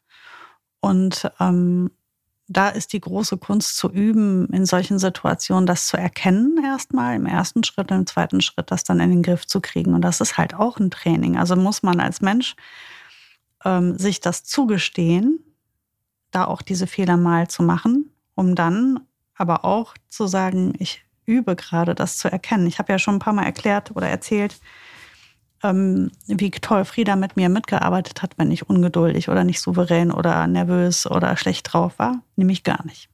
[0.80, 1.90] Und ähm,
[2.48, 7.26] da ist die große Kunst zu üben, in solchen Situationen das zu erkennen erstmal, im
[7.26, 9.92] ersten Schritt, im zweiten Schritt das dann in den Griff zu kriegen.
[9.92, 11.36] Und das ist halt auch ein Training.
[11.36, 12.56] Also muss man als Mensch
[13.64, 15.40] ähm, sich das zugestehen,
[16.30, 19.00] da auch diese Fehler mal zu machen, um dann
[19.34, 22.66] aber auch zu sagen, ich übe gerade das zu erkennen.
[22.66, 24.58] Ich habe ja schon ein paar Mal erklärt oder erzählt,
[25.62, 30.46] ähm, wie toll Frieda mit mir mitgearbeitet hat, wenn ich ungeduldig oder nicht souverän oder
[30.46, 32.22] nervös oder schlecht drauf war.
[32.36, 33.08] Nämlich gar nicht.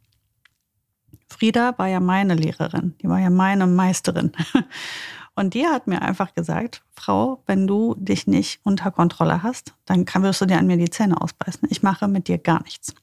[1.29, 4.33] Frieda war ja meine Lehrerin, die war ja meine Meisterin.
[5.37, 10.05] Und die hat mir einfach gesagt, Frau, wenn du dich nicht unter Kontrolle hast, dann
[10.05, 11.69] kann, wirst du dir an mir die Zähne ausbeißen.
[11.73, 12.95] Ich mache mit dir gar nichts.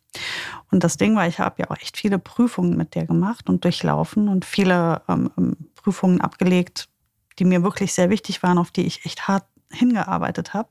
[0.71, 3.65] Und das Ding war, ich habe ja auch echt viele Prüfungen mit dir gemacht und
[3.65, 6.89] durchlaufen und viele ähm, ähm Prüfungen abgelegt,
[7.39, 10.69] die mir wirklich sehr wichtig waren, auf die ich echt hart hingearbeitet habe.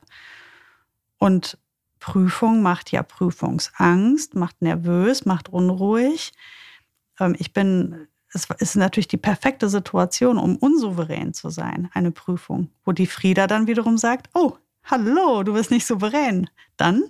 [1.17, 1.57] Und
[1.99, 6.33] Prüfung macht ja Prüfungsangst, macht nervös, macht unruhig.
[7.19, 12.69] Ähm, ich bin, es ist natürlich die perfekte Situation, um unsouverän zu sein, eine Prüfung,
[12.83, 16.49] wo die Frieda dann wiederum sagt, oh, hallo, du bist nicht souverän.
[16.75, 17.03] Dann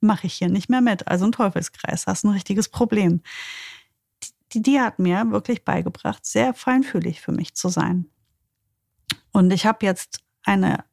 [0.00, 1.06] mache ich hier nicht mehr mit.
[1.06, 3.20] Also ein Teufelskreis, hast ein richtiges Problem.
[4.52, 8.06] Die, die hat mir wirklich beigebracht, sehr feinfühlig für mich zu sein.
[9.32, 10.84] Und ich habe jetzt eine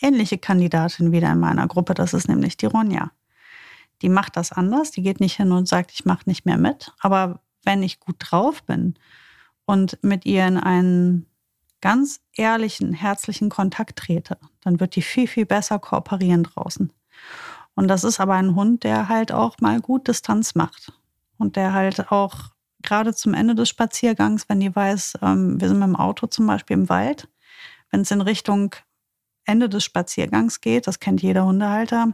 [0.00, 3.10] ähnliche Kandidatin wieder in meiner Gruppe, das ist nämlich die Ronja.
[4.02, 6.92] Die macht das anders, die geht nicht hin und sagt, ich mache nicht mehr mit.
[6.98, 8.94] Aber wenn ich gut drauf bin
[9.64, 11.26] und mit ihr in einen
[11.80, 16.92] ganz ehrlichen, herzlichen Kontakt trete, dann wird die viel, viel besser kooperieren draußen.
[17.74, 20.92] Und das ist aber ein Hund, der halt auch mal gut Distanz macht.
[21.36, 22.52] Und der halt auch
[22.82, 26.46] gerade zum Ende des Spaziergangs, wenn die weiß, ähm, wir sind mit dem Auto zum
[26.46, 27.28] Beispiel im Wald,
[27.94, 28.74] wenn es in Richtung
[29.44, 32.08] Ende des Spaziergangs geht, das kennt jeder Hundehalter,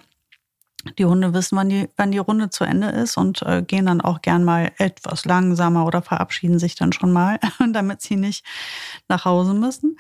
[0.99, 4.03] die Hunde wissen, wann die, wann die Runde zu Ende ist und äh, gehen dann
[4.03, 7.41] auch gern mal etwas langsamer oder verabschieden sich dann schon mal,
[7.73, 8.45] damit sie nicht
[9.09, 9.97] nach Hause müssen.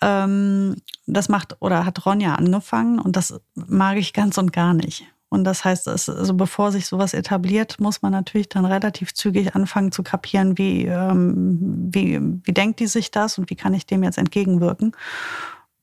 [0.00, 0.74] Ähm,
[1.06, 5.06] das macht oder hat Ronja angefangen und das mag ich ganz und gar nicht.
[5.30, 9.54] Und das heißt, es, also bevor sich sowas etabliert, muss man natürlich dann relativ zügig
[9.54, 13.86] anfangen zu kapieren, wie, ähm, wie, wie denkt die sich das und wie kann ich
[13.86, 14.92] dem jetzt entgegenwirken.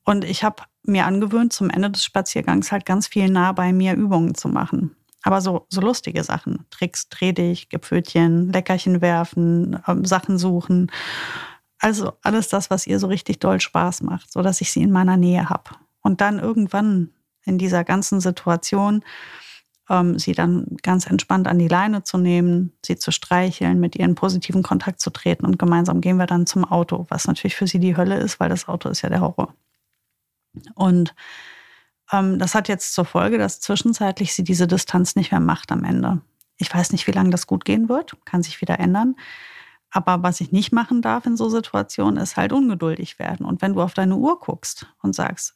[0.04, 3.94] Und ich habe mir angewöhnt, zum Ende des Spaziergangs halt ganz viel nah bei mir
[3.94, 4.96] Übungen zu machen.
[5.22, 6.64] Aber so, so lustige Sachen.
[6.70, 10.90] Tricks, dreh dich, Gipfelchen, Leckerchen werfen, ähm, Sachen suchen.
[11.78, 14.92] Also alles das, was ihr so richtig doll Spaß macht, so dass ich sie in
[14.92, 15.70] meiner Nähe habe.
[16.00, 17.10] Und dann irgendwann
[17.46, 19.02] in dieser ganzen Situation,
[19.88, 24.04] ähm, sie dann ganz entspannt an die Leine zu nehmen, sie zu streicheln, mit ihr
[24.04, 27.66] in positiven Kontakt zu treten und gemeinsam gehen wir dann zum Auto, was natürlich für
[27.66, 29.54] sie die Hölle ist, weil das Auto ist ja der Horror.
[30.74, 31.14] Und
[32.12, 35.84] ähm, das hat jetzt zur Folge, dass zwischenzeitlich sie diese Distanz nicht mehr macht am
[35.84, 36.20] Ende.
[36.58, 39.16] Ich weiß nicht, wie lange das gut gehen wird, kann sich wieder ändern.
[39.90, 43.46] Aber was ich nicht machen darf in so Situationen, ist halt ungeduldig werden.
[43.46, 45.54] Und wenn du auf deine Uhr guckst und sagst,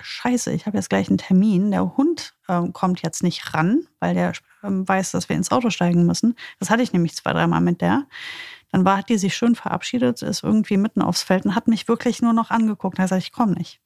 [0.00, 4.14] scheiße, ich habe jetzt gleich einen Termin, der Hund äh, kommt jetzt nicht ran, weil
[4.14, 6.36] der äh, weiß, dass wir ins Auto steigen müssen.
[6.58, 8.06] Das hatte ich nämlich zwei, dreimal mit der.
[8.72, 11.86] Dann war, hat die sich schön verabschiedet, ist irgendwie mitten aufs Feld und hat mich
[11.86, 12.98] wirklich nur noch angeguckt.
[12.98, 13.80] Da sagt, ich komme nicht.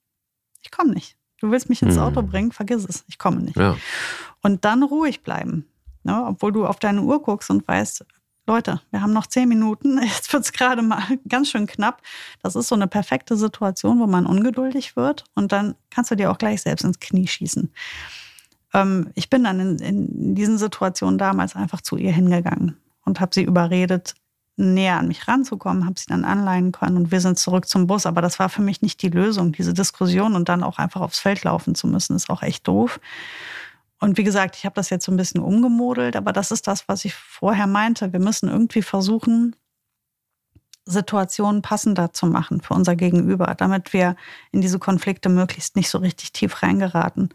[0.62, 1.16] Ich komme nicht.
[1.40, 2.02] Du willst mich ins hm.
[2.02, 3.56] Auto bringen, vergiss es, ich komme nicht.
[3.56, 3.76] Ja.
[4.42, 5.66] Und dann ruhig bleiben.
[6.02, 6.24] Ne?
[6.26, 8.04] Obwohl du auf deine Uhr guckst und weißt,
[8.48, 12.00] Leute, wir haben noch zehn Minuten, jetzt wird es gerade mal ganz schön knapp.
[12.42, 16.30] Das ist so eine perfekte Situation, wo man ungeduldig wird und dann kannst du dir
[16.30, 17.70] auch gleich selbst ins Knie schießen.
[18.72, 23.34] Ähm, ich bin dann in, in diesen Situationen damals einfach zu ihr hingegangen und habe
[23.34, 24.14] sie überredet,
[24.56, 28.06] näher an mich ranzukommen, habe sie dann anleihen können und wir sind zurück zum Bus.
[28.06, 31.20] Aber das war für mich nicht die Lösung, diese Diskussion und dann auch einfach aufs
[31.20, 32.98] Feld laufen zu müssen, ist auch echt doof.
[34.00, 36.88] Und wie gesagt, ich habe das jetzt so ein bisschen umgemodelt, aber das ist das,
[36.88, 38.12] was ich vorher meinte.
[38.12, 39.56] Wir müssen irgendwie versuchen,
[40.88, 44.16] Situationen passender zu machen für unser Gegenüber, damit wir
[44.52, 47.28] in diese Konflikte möglichst nicht so richtig tief reingeraten.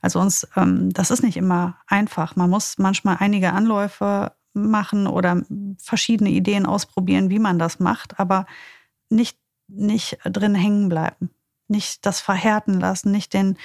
[0.00, 2.34] Also uns, ähm, das ist nicht immer einfach.
[2.36, 5.42] Man muss manchmal einige Anläufe machen oder
[5.78, 8.46] verschiedene Ideen ausprobieren, wie man das macht, aber
[9.10, 11.30] nicht, nicht drin hängen bleiben.
[11.68, 13.58] Nicht das verhärten lassen, nicht den,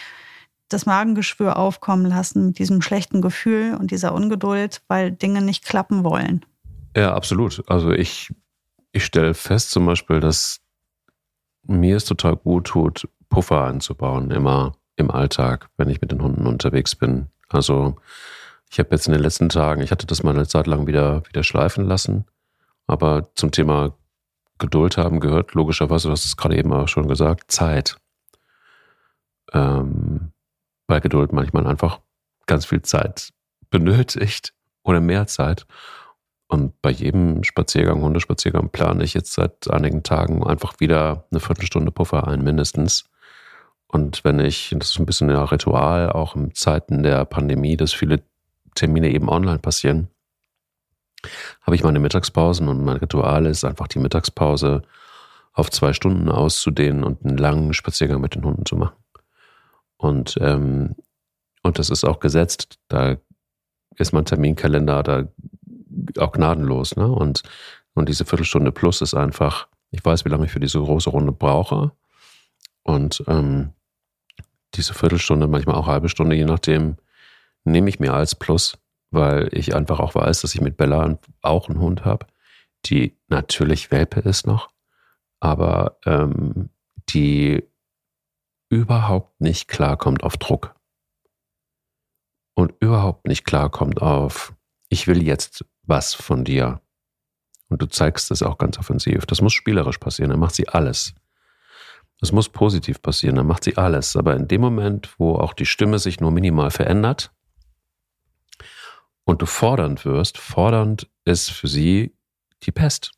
[0.69, 6.03] das Magengeschwür aufkommen lassen mit diesem schlechten Gefühl und dieser Ungeduld, weil Dinge nicht klappen
[6.03, 6.45] wollen.
[6.95, 7.63] Ja, absolut.
[7.67, 8.33] Also ich,
[8.91, 10.61] ich stelle fest zum Beispiel, dass
[11.63, 16.47] mir es total gut tut, Puffer einzubauen, immer im Alltag, wenn ich mit den Hunden
[16.47, 17.27] unterwegs bin.
[17.47, 17.95] Also
[18.69, 21.25] ich habe jetzt in den letzten Tagen, ich hatte das mal eine Zeit lang wieder,
[21.27, 22.25] wieder schleifen lassen,
[22.87, 23.95] aber zum Thema
[24.59, 27.97] Geduld haben gehört, logischerweise, du hast es gerade eben auch schon gesagt, Zeit.
[29.53, 30.28] Ähm,
[30.89, 31.99] bei Geduld manchmal einfach
[32.47, 33.29] ganz viel Zeit
[33.69, 35.67] benötigt oder mehr Zeit.
[36.47, 41.91] Und bei jedem Spaziergang, Hundespaziergang, plane ich jetzt seit einigen Tagen einfach wieder eine Viertelstunde
[41.91, 43.05] Puffer ein, mindestens.
[43.87, 47.93] Und wenn ich, das ist ein bisschen ein Ritual, auch in Zeiten der Pandemie, dass
[47.93, 48.23] viele
[48.73, 50.07] Termine eben online passieren,
[51.61, 54.81] habe ich meine Mittagspausen und mein Ritual ist einfach die Mittagspause
[55.53, 58.95] auf zwei Stunden auszudehnen und einen langen Spaziergang mit den Hunden zu machen.
[59.99, 60.95] Und, ähm,
[61.61, 62.79] und das ist auch gesetzt.
[62.87, 63.17] Da
[63.97, 65.27] ist mein Terminkalender da
[66.17, 66.95] auch gnadenlos.
[66.95, 67.07] Ne?
[67.07, 67.43] Und,
[67.93, 71.33] und diese Viertelstunde plus ist einfach, ich weiß, wie lange ich für diese große Runde
[71.33, 71.91] brauche.
[72.83, 73.73] Und ähm,
[74.75, 76.95] diese Viertelstunde, manchmal auch halbe Stunde, je nachdem,
[77.65, 78.77] nehme ich mir als Plus,
[79.11, 82.25] weil ich einfach auch weiß, dass ich mit Bella auch einen Hund habe,
[82.85, 84.69] die natürlich Welpe ist noch,
[85.41, 86.69] aber ähm,
[87.09, 87.63] die
[88.69, 90.75] überhaupt nicht klarkommt auf Druck
[92.53, 94.53] und überhaupt nicht klarkommt auf,
[94.89, 96.81] ich will jetzt was von dir.
[97.69, 99.25] Und du zeigst es auch ganz offensiv.
[99.27, 101.13] Das muss spielerisch passieren, dann macht sie alles.
[102.19, 104.15] Das muss positiv passieren, dann macht sie alles.
[104.15, 107.31] Aber in dem Moment, wo auch die Stimme sich nur minimal verändert
[109.23, 112.15] und du fordernd wirst, fordernd ist für sie
[112.63, 113.11] die Pest.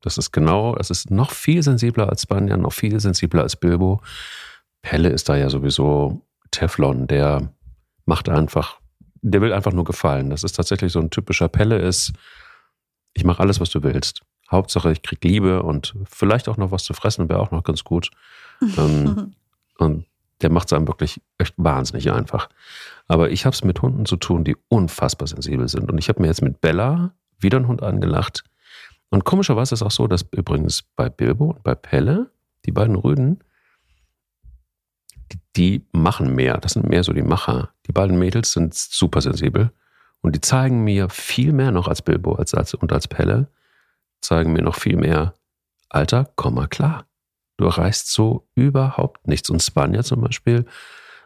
[0.00, 4.02] Das ist genau, es ist noch viel sensibler als Spanier, noch viel sensibler als Bilbo.
[4.82, 7.52] Pelle ist da ja sowieso Teflon, der
[8.04, 8.82] macht einfach
[9.22, 10.30] der will einfach nur gefallen.
[10.30, 12.12] Das ist tatsächlich so ein typischer Pelle ist,
[13.14, 14.22] ich mache alles, was du willst.
[14.50, 17.84] Hauptsache, ich krieg Liebe und vielleicht auch noch was zu fressen, wäre auch noch ganz
[17.84, 18.10] gut.
[18.60, 19.34] ähm,
[19.78, 20.06] und
[20.42, 22.48] der macht es einem wirklich echt wahnsinnig einfach.
[23.06, 25.90] Aber ich habe es mit Hunden zu tun, die unfassbar sensibel sind.
[25.90, 28.42] Und ich habe mir jetzt mit Bella wieder einen Hund angelacht.
[29.10, 32.30] Und komischerweise ist es auch so, dass übrigens bei Bilbo und bei Pelle,
[32.66, 33.44] die beiden Rüden,
[35.56, 36.58] die machen mehr.
[36.58, 37.70] Das sind mehr so die Macher.
[37.86, 39.70] Die beiden Mädels sind super sensibel
[40.20, 43.48] und die zeigen mir viel mehr noch als Bilbo als, als, und als Pelle,
[44.20, 45.34] zeigen mir noch viel mehr,
[45.88, 47.06] Alter, komm mal klar.
[47.58, 49.50] Du erreichst so überhaupt nichts.
[49.50, 50.64] Und Spanja zum Beispiel,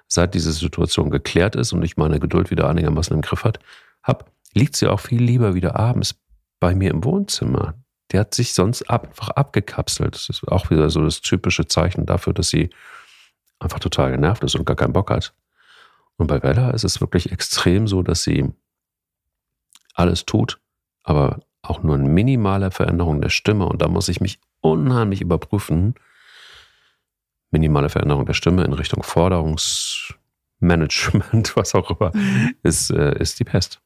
[0.09, 3.59] seit diese Situation geklärt ist und ich meine Geduld wieder einigermaßen im Griff hat,
[4.03, 6.17] hab, liegt sie auch viel lieber wieder abends
[6.59, 7.75] bei mir im Wohnzimmer.
[8.13, 10.15] Der hat sich sonst einfach abgekapselt.
[10.15, 12.71] Das ist auch wieder so das typische Zeichen dafür, dass sie
[13.59, 15.35] einfach total genervt ist und gar keinen Bock hat.
[16.17, 18.53] Und bei Bella ist es wirklich extrem so, dass sie
[19.95, 20.61] alles tut,
[21.03, 23.67] aber auch nur eine minimale Veränderung der Stimme.
[23.67, 25.97] Und da muss ich mich unheimlich überprüfen.
[27.51, 32.55] Minimale Veränderung der Stimme in Richtung Forderungsmanagement, was auch immer, mhm.
[32.63, 33.81] ist, äh, ist die Pest.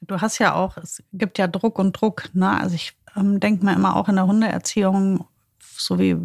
[0.00, 2.30] Du hast ja auch, es gibt ja Druck und Druck.
[2.32, 2.58] Ne?
[2.58, 5.26] Also ich ähm, denke mir immer auch in der Hundeerziehung,
[5.60, 6.16] so wie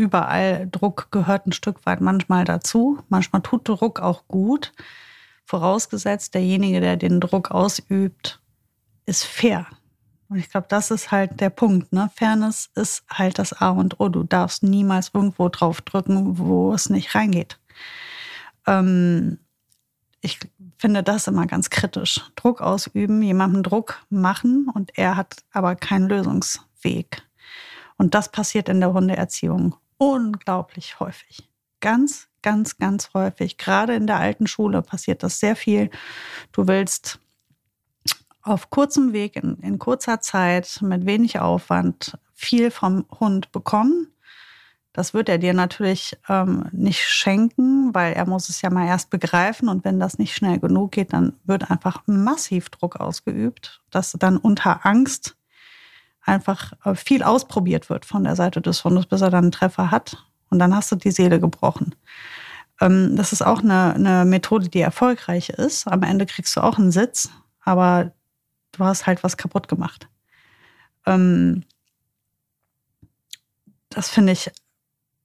[0.00, 2.98] überall Druck gehört ein Stück weit manchmal dazu.
[3.10, 4.72] Manchmal tut Druck auch gut.
[5.44, 8.40] Vorausgesetzt, derjenige, der den Druck ausübt,
[9.04, 9.66] ist fair.
[10.28, 11.92] Und ich glaube, das ist halt der Punkt.
[11.92, 12.10] Ne?
[12.14, 14.08] Fairness ist halt das A und O.
[14.08, 17.58] Du darfst niemals irgendwo drauf drücken, wo es nicht reingeht.
[18.66, 19.38] Ähm,
[20.22, 20.38] ich
[20.78, 22.20] finde das immer ganz kritisch.
[22.36, 27.22] Druck ausüben, jemandem Druck machen und er hat aber keinen Lösungsweg.
[27.98, 31.46] Und das passiert in der Hundeerziehung unglaublich häufig.
[31.80, 33.58] Ganz, ganz, ganz häufig.
[33.58, 35.90] Gerade in der alten Schule passiert das sehr viel.
[36.52, 37.20] Du willst
[38.42, 44.08] auf kurzem Weg, in, in kurzer Zeit, mit wenig Aufwand viel vom Hund bekommen.
[44.94, 49.10] Das wird er dir natürlich ähm, nicht schenken, weil er muss es ja mal erst
[49.10, 49.68] begreifen.
[49.68, 54.38] Und wenn das nicht schnell genug geht, dann wird einfach massiv Druck ausgeübt, dass dann
[54.38, 55.36] unter Angst
[56.22, 59.90] einfach äh, viel ausprobiert wird von der Seite des Hundes, bis er dann einen Treffer
[59.90, 60.24] hat.
[60.50, 61.94] Und dann hast du die Seele gebrochen.
[62.80, 65.86] Ähm, das ist auch eine, eine Methode, die erfolgreich ist.
[65.86, 67.30] Am Ende kriegst du auch einen Sitz,
[67.60, 68.12] aber
[68.72, 70.08] du hast halt was kaputt gemacht.
[71.06, 71.64] Ähm,
[73.88, 74.50] das finde ich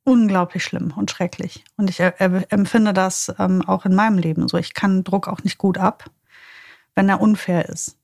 [0.04, 1.64] unglaublich schlimm und schrecklich.
[1.78, 4.58] Und ich empfinde das ähm, auch in meinem Leben so.
[4.58, 6.10] Ich kann Druck auch nicht gut ab,
[6.93, 7.98] wenn er unfair ist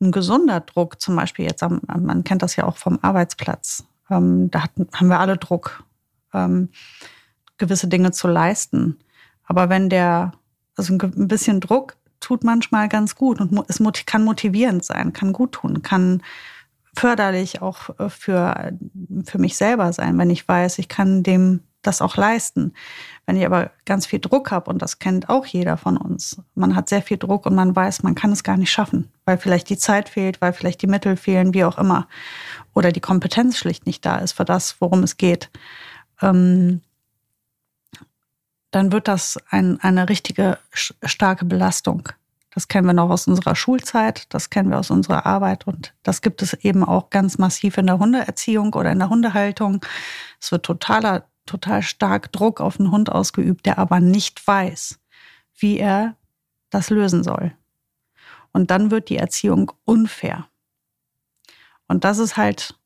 [0.00, 4.50] ein gesunder Druck, zum Beispiel jetzt, am, man kennt das ja auch vom Arbeitsplatz, ähm,
[4.50, 5.84] da hatten, haben wir alle Druck,
[6.32, 6.70] ähm,
[7.58, 8.98] gewisse Dinge zu leisten.
[9.44, 10.32] Aber wenn der,
[10.76, 15.52] also ein bisschen Druck tut manchmal ganz gut und es kann motivierend sein, kann gut
[15.52, 16.22] tun, kann
[16.94, 18.72] förderlich auch äh, für,
[19.24, 22.74] für mich selber sein, wenn ich weiß, ich kann dem das auch leisten.
[23.26, 26.74] Wenn ich aber ganz viel Druck habe, und das kennt auch jeder von uns, man
[26.74, 29.68] hat sehr viel Druck und man weiß, man kann es gar nicht schaffen, weil vielleicht
[29.70, 32.08] die Zeit fehlt, weil vielleicht die Mittel fehlen, wie auch immer,
[32.74, 35.50] oder die Kompetenz schlicht nicht da ist für das, worum es geht,
[36.20, 36.80] ähm,
[38.70, 42.08] dann wird das ein, eine richtige starke Belastung.
[42.52, 46.20] Das kennen wir noch aus unserer Schulzeit, das kennen wir aus unserer Arbeit und das
[46.20, 49.84] gibt es eben auch ganz massiv in der Hundeerziehung oder in der Hundehaltung.
[50.40, 55.00] Es wird totaler, total stark Druck auf den Hund ausgeübt, der aber nicht weiß,
[55.58, 56.16] wie er
[56.70, 57.52] das lösen soll.
[58.52, 60.46] Und dann wird die Erziehung unfair.
[61.88, 62.78] Und das ist halt,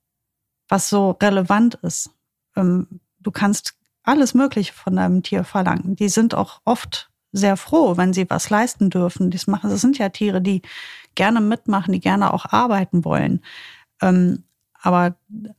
[0.69, 2.11] was so relevant ist.
[2.57, 5.97] Ähm, du kannst alles Mögliche von deinem Tier verlangen.
[5.97, 9.31] Die sind auch oft sehr froh, wenn sie was leisten dürfen.
[9.31, 10.63] Das, das sind ja Tiere, die
[11.15, 13.43] gerne mitmachen, die gerne auch arbeiten wollen.
[14.01, 14.45] Ähm,
[14.81, 15.17] aber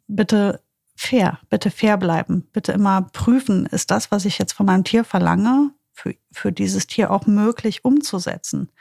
[0.07, 0.61] bitte
[0.95, 2.47] fair, bitte fair bleiben.
[2.53, 6.87] Bitte immer prüfen, ist das, was ich jetzt von meinem Tier verlange, für, für dieses
[6.87, 8.71] Tier auch möglich umzusetzen?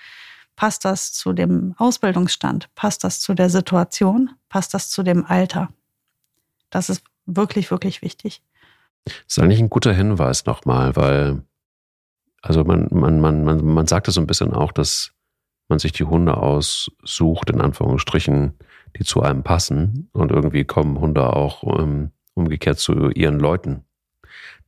[0.56, 2.72] Passt das zu dem Ausbildungsstand?
[2.74, 4.30] Passt das zu der Situation?
[4.48, 5.68] Passt das zu dem Alter?
[6.70, 8.42] Das ist wirklich, wirklich wichtig.
[9.04, 11.42] Das ist eigentlich ein guter Hinweis nochmal, weil
[12.44, 15.12] also man, man, man, man, man sagt es so ein bisschen auch, dass
[15.68, 18.52] man sich die Hunde aussucht, in Anführungsstrichen,
[18.96, 20.08] die zu einem passen.
[20.12, 23.84] Und irgendwie kommen Hunde auch um, umgekehrt zu ihren Leuten.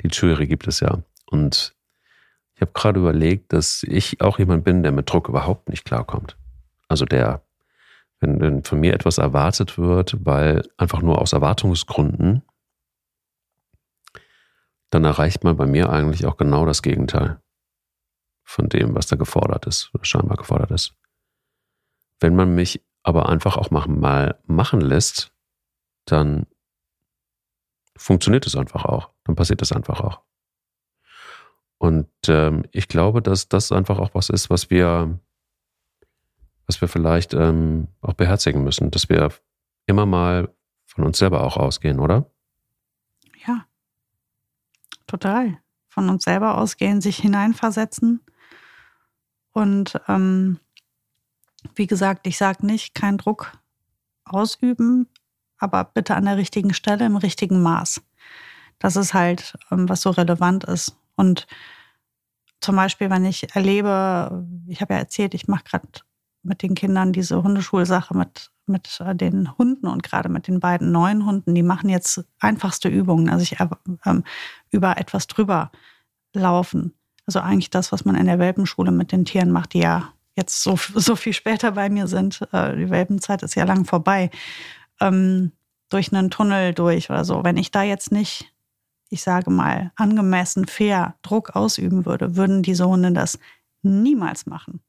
[0.03, 1.03] Die Türe gibt es ja.
[1.27, 1.75] Und
[2.55, 6.37] ich habe gerade überlegt, dass ich auch jemand bin, der mit Druck überhaupt nicht klarkommt.
[6.89, 7.43] Also der,
[8.21, 12.43] wenn, wenn von mir etwas erwartet wird, weil einfach nur aus Erwartungsgründen,
[14.91, 17.41] dann erreicht man bei mir eigentlich auch genau das Gegenteil
[18.45, 20.95] von dem, was da gefordert ist oder scheinbar gefordert ist.
[22.21, 25.33] Wenn man mich aber einfach auch mal machen lässt,
[26.07, 26.47] dann
[27.97, 29.11] funktioniert es einfach auch.
[29.23, 30.23] Dann passiert es einfach auch.
[31.79, 35.21] Und ähm, ich glaube, dass das einfach auch was ist, was wir,
[36.67, 39.33] was wir vielleicht ähm, auch beherzigen müssen, dass wir
[39.87, 40.53] immer mal
[40.85, 42.29] von uns selber auch ausgehen, oder?
[43.47, 43.67] Ja,
[45.07, 45.61] total.
[45.87, 48.21] Von uns selber ausgehen, sich hineinversetzen
[49.53, 50.59] und ähm,
[51.75, 53.53] wie gesagt, ich sage nicht, kein Druck
[54.25, 55.09] ausüben,
[55.59, 58.03] aber bitte an der richtigen Stelle, im richtigen Maß.
[58.79, 60.97] Das ist halt, ähm, was so relevant ist.
[61.17, 61.47] Und
[62.61, 65.89] zum Beispiel, wenn ich erlebe, ich habe ja erzählt, ich mache gerade
[66.43, 70.93] mit den Kindern diese Hundeschulsache mit, mit äh, den Hunden und gerade mit den beiden
[70.93, 73.57] neuen Hunden, die machen jetzt einfachste Übungen, also ich
[74.05, 74.25] ähm,
[74.71, 75.71] über etwas drüber
[76.33, 76.93] laufen.
[77.27, 80.63] Also eigentlich das, was man in der Welpenschule mit den Tieren macht, die ja jetzt
[80.63, 82.47] so, so viel später bei mir sind.
[82.53, 84.31] Äh, die Welpenzeit ist ja lang vorbei.
[85.01, 85.53] Ähm,
[85.89, 87.45] durch einen Tunnel durch oder so.
[87.45, 88.53] Wenn ich da jetzt nicht,
[89.09, 93.39] ich sage mal, angemessen fair Druck ausüben würde, würden diese Hunde das
[93.83, 94.81] niemals machen.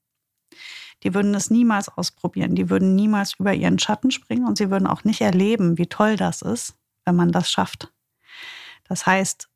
[1.04, 2.56] Die würden es niemals ausprobieren.
[2.56, 6.16] Die würden niemals über ihren Schatten springen und sie würden auch nicht erleben, wie toll
[6.16, 6.76] das ist,
[7.06, 7.94] wenn man das schafft.
[8.88, 9.50] Das heißt,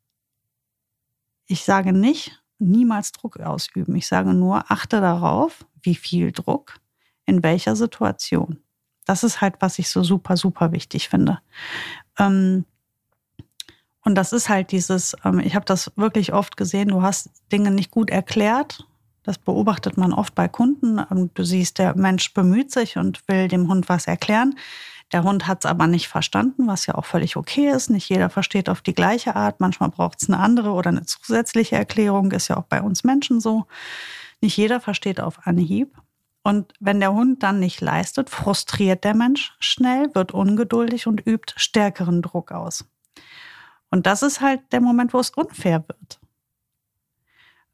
[1.48, 3.96] ich sage nicht, niemals Druck ausüben.
[3.96, 6.80] Ich sage nur, achte darauf, wie viel Druck,
[7.26, 8.58] in welcher Situation.
[9.06, 11.40] Das ist halt, was ich so super, super wichtig finde.
[12.18, 12.66] Ähm,
[14.04, 17.72] und das ist halt dieses, ähm, ich habe das wirklich oft gesehen, du hast Dinge
[17.72, 18.86] nicht gut erklärt.
[19.24, 21.00] Das beobachtet man oft bei Kunden.
[21.12, 24.56] Ähm, du siehst, der Mensch bemüht sich und will dem Hund was erklären.
[25.12, 27.90] Der Hund hat es aber nicht verstanden, was ja auch völlig okay ist.
[27.90, 29.60] Nicht jeder versteht auf die gleiche Art.
[29.60, 32.32] Manchmal braucht es eine andere oder eine zusätzliche Erklärung.
[32.32, 33.66] Ist ja auch bei uns Menschen so.
[34.42, 35.96] Nicht jeder versteht auf Anhieb.
[36.44, 41.54] Und wenn der Hund dann nicht leistet, frustriert der Mensch schnell, wird ungeduldig und übt
[41.56, 42.86] stärkeren Druck aus.
[43.92, 46.20] Und das ist halt der Moment, wo es unfair wird.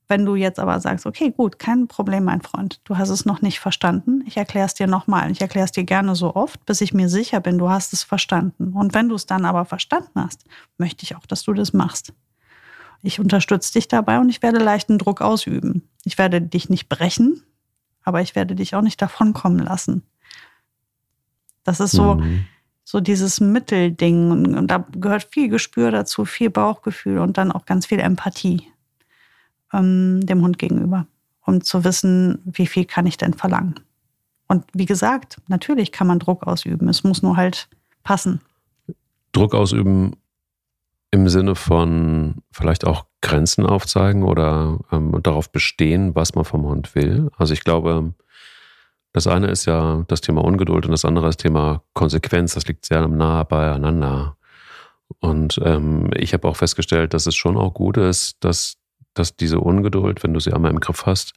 [0.09, 3.41] Wenn du jetzt aber sagst, okay, gut, kein Problem, mein Freund, du hast es noch
[3.41, 5.31] nicht verstanden, ich erkläre es dir nochmal.
[5.31, 8.03] Ich erkläre es dir gerne so oft, bis ich mir sicher bin, du hast es
[8.03, 8.73] verstanden.
[8.73, 10.45] Und wenn du es dann aber verstanden hast,
[10.77, 12.13] möchte ich auch, dass du das machst.
[13.01, 15.87] Ich unterstütze dich dabei und ich werde leichten Druck ausüben.
[16.07, 17.43] Ich werde dich nicht brechen,
[18.01, 20.03] aber ich werde dich auch nicht davonkommen lassen.
[21.65, 22.45] Das ist so, mhm.
[22.85, 24.55] so dieses Mittelding.
[24.55, 28.71] Und da gehört viel Gespür dazu, viel Bauchgefühl und dann auch ganz viel Empathie
[29.73, 31.07] ähm, dem Hund gegenüber,
[31.45, 33.81] um zu wissen, wie viel kann ich denn verlangen.
[34.47, 36.87] Und wie gesagt, natürlich kann man Druck ausüben.
[36.87, 37.67] Es muss nur halt
[38.03, 38.39] passen.
[39.33, 40.15] Druck ausüben
[41.11, 46.95] im Sinne von vielleicht auch Grenzen aufzeigen oder ähm, darauf bestehen, was man vom Hund
[46.95, 47.29] will.
[47.37, 48.13] Also ich glaube,
[49.13, 52.53] das eine ist ja das Thema Ungeduld und das andere ist das Thema Konsequenz.
[52.53, 54.37] Das liegt sehr nah beieinander.
[55.19, 58.77] Und ähm, ich habe auch festgestellt, dass es schon auch gut ist, dass,
[59.13, 61.33] dass diese Ungeduld, wenn du sie einmal im Griff hast,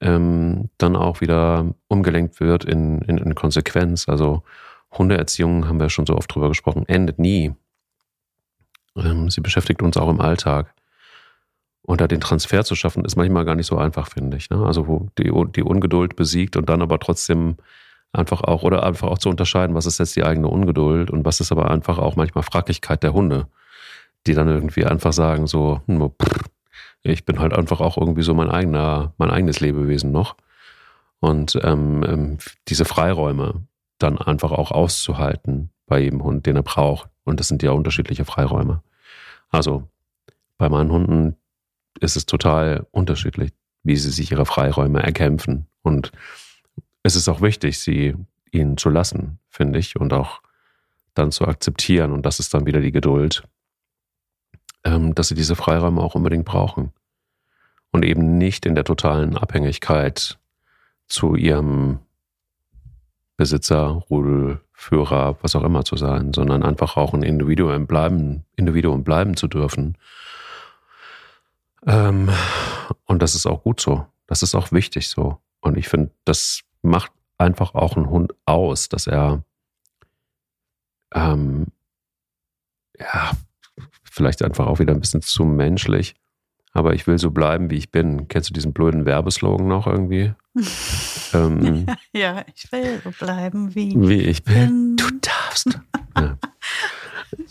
[0.00, 4.08] ähm, dann auch wieder umgelenkt wird in, in, in Konsequenz.
[4.08, 4.42] Also
[4.92, 7.54] Hundeerziehung, haben wir schon so oft drüber gesprochen, endet nie.
[8.96, 10.74] Ähm, sie beschäftigt uns auch im Alltag.
[11.82, 14.50] Und da den Transfer zu schaffen, ist manchmal gar nicht so einfach, finde ich.
[14.50, 14.64] Ne?
[14.66, 17.56] Also wo die, die Ungeduld besiegt und dann aber trotzdem
[18.12, 21.40] einfach auch, oder einfach auch zu unterscheiden, was ist jetzt die eigene Ungeduld und was
[21.40, 23.46] ist aber einfach auch manchmal Fraglichkeit der Hunde,
[24.26, 26.10] die dann irgendwie einfach sagen, so, hm,
[27.02, 30.36] ich bin halt einfach auch irgendwie so mein eigener, mein eigenes Lebewesen noch.
[31.20, 32.38] Und ähm, ähm,
[32.68, 33.62] diese Freiräume
[33.98, 37.08] dann einfach auch auszuhalten bei jedem Hund, den er braucht.
[37.26, 38.82] Und das sind ja unterschiedliche Freiräume.
[39.50, 39.88] Also
[40.56, 41.36] bei meinen Hunden
[42.00, 43.52] ist es total unterschiedlich,
[43.82, 45.66] wie sie sich ihre Freiräume erkämpfen.
[45.82, 46.12] Und
[47.02, 48.14] es ist auch wichtig, sie
[48.52, 50.40] ihnen zu lassen, finde ich, und auch
[51.14, 52.12] dann zu akzeptieren.
[52.12, 53.42] Und das ist dann wieder die Geduld,
[54.84, 56.92] ähm, dass sie diese Freiräume auch unbedingt brauchen.
[57.90, 60.38] Und eben nicht in der totalen Abhängigkeit
[61.08, 61.98] zu ihrem
[63.36, 69.36] Besitzer, Rudelführer, was auch immer zu sein, sondern einfach auch ein Individuum bleiben, Individuum bleiben
[69.36, 69.96] zu dürfen
[71.86, 72.28] ähm,
[73.04, 74.06] und das ist auch gut so.
[74.26, 75.38] Das ist auch wichtig so.
[75.60, 79.42] Und ich finde, das macht einfach auch einen Hund aus, dass er
[81.14, 81.66] ähm,
[82.98, 83.32] ja,
[84.04, 86.16] vielleicht einfach auch wieder ein bisschen zu menschlich.
[86.72, 88.28] Aber ich will so bleiben, wie ich bin.
[88.28, 90.34] Kennst du diesen blöden Werbeslogan noch irgendwie?
[91.32, 94.96] ähm, ja, ich will so bleiben, wie, wie ich bin.
[94.96, 95.78] Du darfst.
[96.16, 96.38] ja.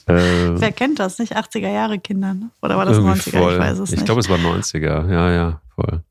[0.07, 1.35] Äh, Wer kennt das nicht?
[1.35, 2.49] 80er Jahre Kinder, ne?
[2.61, 3.37] Oder war das 90er?
[3.37, 3.53] Voll.
[3.53, 3.99] Ich weiß es nicht.
[3.99, 5.11] Ich glaube, es war 90er.
[5.11, 6.03] Ja, ja, voll.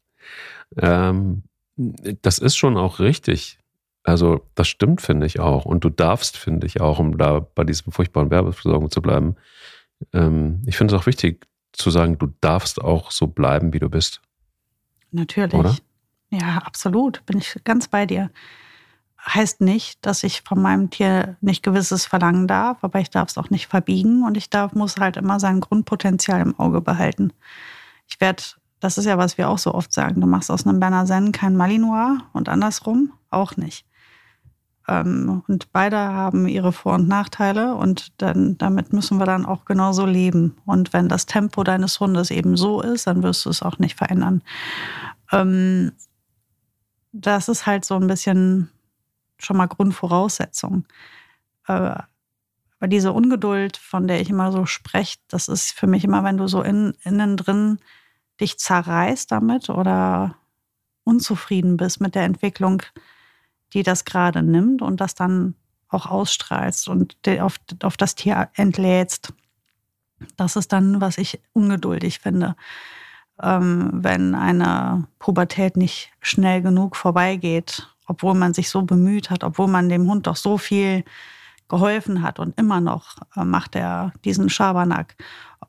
[0.76, 1.42] Ähm,
[2.22, 3.58] das ist schon auch richtig.
[4.02, 5.64] Also, das stimmt, finde ich auch.
[5.64, 9.36] Und du darfst, finde ich auch, um da bei diesem furchtbaren Werbeversorgung zu bleiben.
[10.12, 13.88] Ähm, ich finde es auch wichtig zu sagen, du darfst auch so bleiben, wie du
[13.88, 14.20] bist.
[15.10, 15.54] Natürlich.
[15.54, 15.74] Oder?
[16.30, 17.24] Ja, absolut.
[17.26, 18.30] Bin ich ganz bei dir
[19.26, 23.38] heißt nicht, dass ich von meinem Tier nicht gewisses verlangen darf, aber ich darf es
[23.38, 27.32] auch nicht verbiegen und ich darf, muss halt immer sein Grundpotenzial im Auge behalten.
[28.06, 28.42] Ich werde,
[28.80, 31.32] das ist ja, was wir auch so oft sagen, du machst aus einem Berner Senn
[31.32, 33.86] kein Malinois und andersrum auch nicht.
[34.86, 39.64] Ähm, und beide haben ihre Vor- und Nachteile und dann, damit müssen wir dann auch
[39.64, 40.58] genauso leben.
[40.66, 43.96] Und wenn das Tempo deines Hundes eben so ist, dann wirst du es auch nicht
[43.96, 44.42] verändern.
[47.16, 48.70] Das ist halt so ein bisschen
[49.38, 50.84] schon mal Grundvoraussetzung.
[51.68, 56.24] Äh, aber diese Ungeduld, von der ich immer so spreche, das ist für mich immer,
[56.24, 57.78] wenn du so in, innen drin
[58.40, 60.34] dich zerreißt damit oder
[61.04, 62.82] unzufrieden bist mit der Entwicklung,
[63.72, 65.54] die das gerade nimmt und das dann
[65.88, 69.32] auch ausstrahlst und auf, auf das Tier entlädst.
[70.36, 72.56] Das ist dann, was ich ungeduldig finde.
[73.42, 79.68] Ähm, wenn eine Pubertät nicht schnell genug vorbeigeht obwohl man sich so bemüht hat, obwohl
[79.68, 81.04] man dem Hund doch so viel
[81.68, 85.16] geholfen hat und immer noch äh, macht er diesen Schabernack.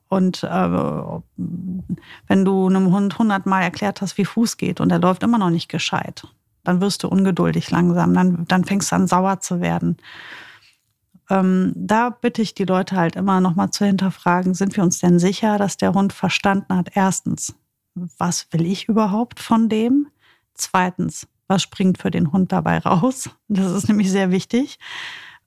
[0.08, 0.48] Und äh,
[2.28, 5.50] wenn du einem Hund hundertmal erklärt hast, wie Fuß geht und er läuft immer noch
[5.50, 6.26] nicht gescheit,
[6.64, 9.96] dann wirst du ungeduldig langsam, dann, dann fängst du an sauer zu werden.
[11.28, 15.18] Ähm, da bitte ich die Leute halt immer nochmal zu hinterfragen, sind wir uns denn
[15.18, 16.90] sicher, dass der Hund verstanden hat?
[16.94, 17.54] Erstens,
[17.94, 20.08] was will ich überhaupt von dem?
[20.54, 23.30] Zweitens, was springt für den Hund dabei raus.
[23.48, 24.78] Das ist nämlich sehr wichtig.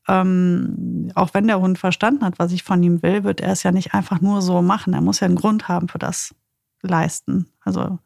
[0.07, 3.63] Ähm, auch wenn der Hund verstanden hat, was ich von ihm will, wird er es
[3.63, 4.93] ja nicht einfach nur so machen.
[4.93, 6.33] Er muss ja einen Grund haben für das
[6.81, 7.47] Leisten.
[7.61, 7.99] Also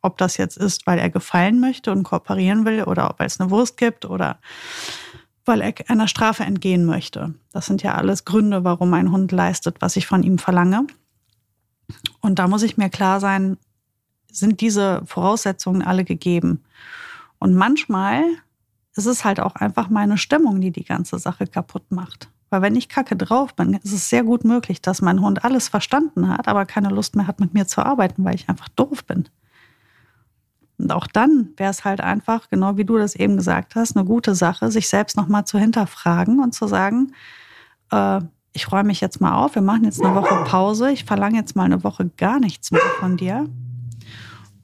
[0.00, 3.50] ob das jetzt ist, weil er gefallen möchte und kooperieren will oder weil es eine
[3.50, 4.38] Wurst gibt oder
[5.48, 7.34] weil er einer Strafe entgehen möchte.
[7.52, 10.86] Das sind ja alles Gründe, warum ein Hund leistet, was ich von ihm verlange.
[12.20, 13.56] Und da muss ich mir klar sein,
[14.30, 16.62] sind diese Voraussetzungen alle gegeben.
[17.38, 18.22] Und manchmal
[18.94, 22.28] ist es halt auch einfach meine Stimmung, die die ganze Sache kaputt macht.
[22.50, 25.68] Weil wenn ich kacke drauf bin, ist es sehr gut möglich, dass mein Hund alles
[25.68, 29.04] verstanden hat, aber keine Lust mehr hat, mit mir zu arbeiten, weil ich einfach doof
[29.04, 29.28] bin.
[30.78, 34.04] Und auch dann wäre es halt einfach, genau wie du das eben gesagt hast, eine
[34.04, 37.12] gute Sache, sich selbst nochmal zu hinterfragen und zu sagen,
[37.90, 38.20] äh,
[38.52, 41.56] ich räume mich jetzt mal auf, wir machen jetzt eine Woche Pause, ich verlange jetzt
[41.56, 43.48] mal eine Woche gar nichts mehr von dir.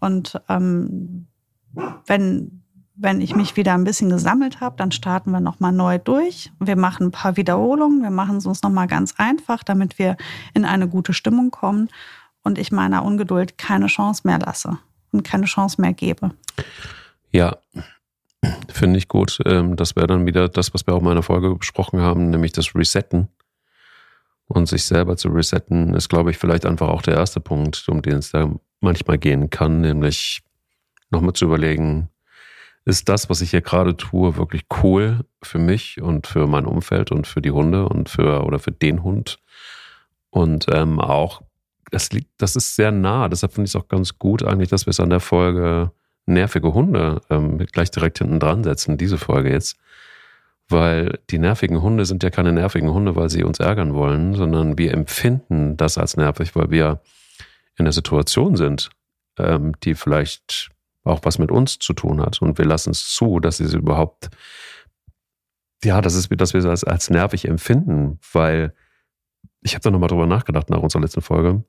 [0.01, 1.27] Und ähm,
[2.07, 2.61] wenn
[2.97, 6.53] wenn ich mich wieder ein bisschen gesammelt habe, dann starten wir nochmal neu durch.
[6.61, 10.17] Wir machen ein paar Wiederholungen, wir machen es uns nochmal ganz einfach, damit wir
[10.55, 11.89] in eine gute Stimmung kommen
[12.45, 14.79] und ich meiner Ungeduld keine Chance mehr lasse
[15.15, 16.33] und keine Chance mehr gebe.
[17.31, 17.57] Ja,
[18.69, 19.39] finde ich gut.
[19.47, 22.53] Ähm, das wäre dann wieder das, was wir auch in meiner Folge besprochen haben, nämlich
[22.53, 23.29] das Resetten.
[24.47, 28.03] Und sich selber zu resetten, ist, glaube ich, vielleicht einfach auch der erste Punkt, um
[28.03, 28.51] den es da
[28.81, 30.43] manchmal gehen kann, nämlich
[31.11, 32.11] nochmal zu überlegen,
[32.85, 37.11] ist das, was ich hier gerade tue, wirklich cool für mich und für mein Umfeld
[37.11, 39.39] und für die Hunde und für oder für den Hund.
[40.29, 41.43] Und ähm, auch,
[41.95, 43.29] das liegt, das ist sehr nah.
[43.29, 45.93] Deshalb finde ich es auch ganz gut eigentlich, dass wir es an der Folge
[46.27, 49.77] nervige Hunde ähm, gleich direkt hinten dran setzen, diese Folge jetzt.
[50.69, 54.77] Weil die nervigen Hunde sind ja keine nervigen Hunde, weil sie uns ärgern wollen, sondern
[54.77, 57.01] wir empfinden das als nervig, weil wir
[57.77, 58.91] in der Situation sind,
[59.39, 60.71] ähm, die vielleicht
[61.05, 62.41] auch was mit uns zu tun hat.
[62.41, 64.31] Und wir lassen es zu, dass sie überhaupt,
[65.85, 68.75] ja, das ist, dass wir das als nervig empfinden, weil
[69.61, 71.63] ich habe da nochmal drüber nachgedacht nach unserer letzten Folge.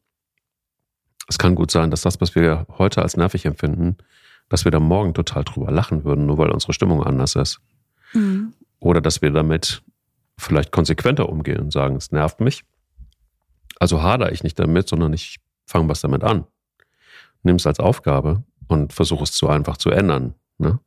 [1.27, 3.97] Es kann gut sein, dass das, was wir heute als nervig empfinden,
[4.49, 7.59] dass wir da morgen total drüber lachen würden, nur weil unsere Stimmung anders ist.
[8.13, 8.53] Mhm.
[8.79, 9.81] Oder dass wir damit
[10.37, 12.63] vielleicht konsequenter umgehen und sagen, es nervt mich.
[13.79, 16.45] Also hadere ich nicht damit, sondern ich fange was damit an.
[17.43, 20.35] Nimm es als Aufgabe und versuche es zu einfach zu ändern.
[20.57, 20.79] Ne?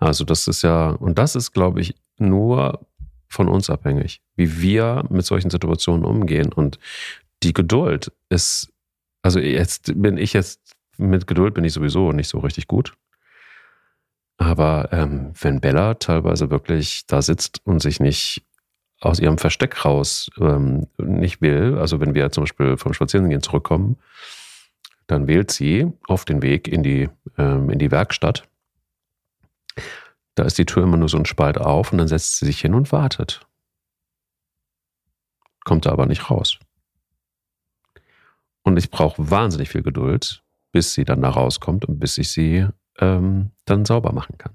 [0.00, 2.86] Also das ist ja, und das ist, glaube ich, nur
[3.28, 6.52] von uns abhängig, wie wir mit solchen Situationen umgehen.
[6.52, 6.78] Und
[7.42, 8.70] die Geduld ist,
[9.22, 10.60] also jetzt bin ich jetzt,
[10.96, 12.94] mit Geduld bin ich sowieso nicht so richtig gut.
[14.36, 18.42] Aber ähm, wenn Bella teilweise wirklich da sitzt und sich nicht
[19.00, 23.96] aus ihrem Versteck raus ähm, nicht will, also wenn wir zum Beispiel vom Spazierengehen zurückkommen
[25.10, 28.48] dann wählt sie auf den Weg in die, ähm, in die Werkstatt.
[30.36, 32.60] Da ist die Tür immer nur so ein Spalt auf und dann setzt sie sich
[32.60, 33.40] hin und wartet.
[35.64, 36.58] Kommt da aber nicht raus.
[38.70, 42.68] Und ich brauche wahnsinnig viel Geduld, bis sie dann da rauskommt und bis ich sie
[43.00, 44.52] ähm, dann sauber machen kann.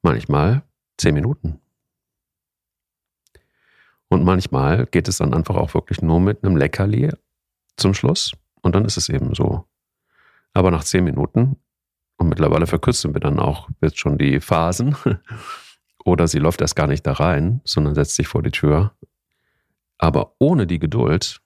[0.00, 0.62] Manchmal
[0.96, 1.60] zehn Minuten.
[4.08, 7.12] Und manchmal geht es dann einfach auch wirklich nur mit einem Leckerli
[7.76, 8.32] zum Schluss.
[8.62, 9.66] Und dann ist es eben so.
[10.54, 11.56] Aber nach zehn Minuten,
[12.16, 14.96] und mittlerweile verkürzen wir dann auch jetzt schon die Phasen,
[16.06, 18.96] oder sie läuft erst gar nicht da rein, sondern setzt sich vor die Tür.
[19.98, 21.41] Aber ohne die Geduld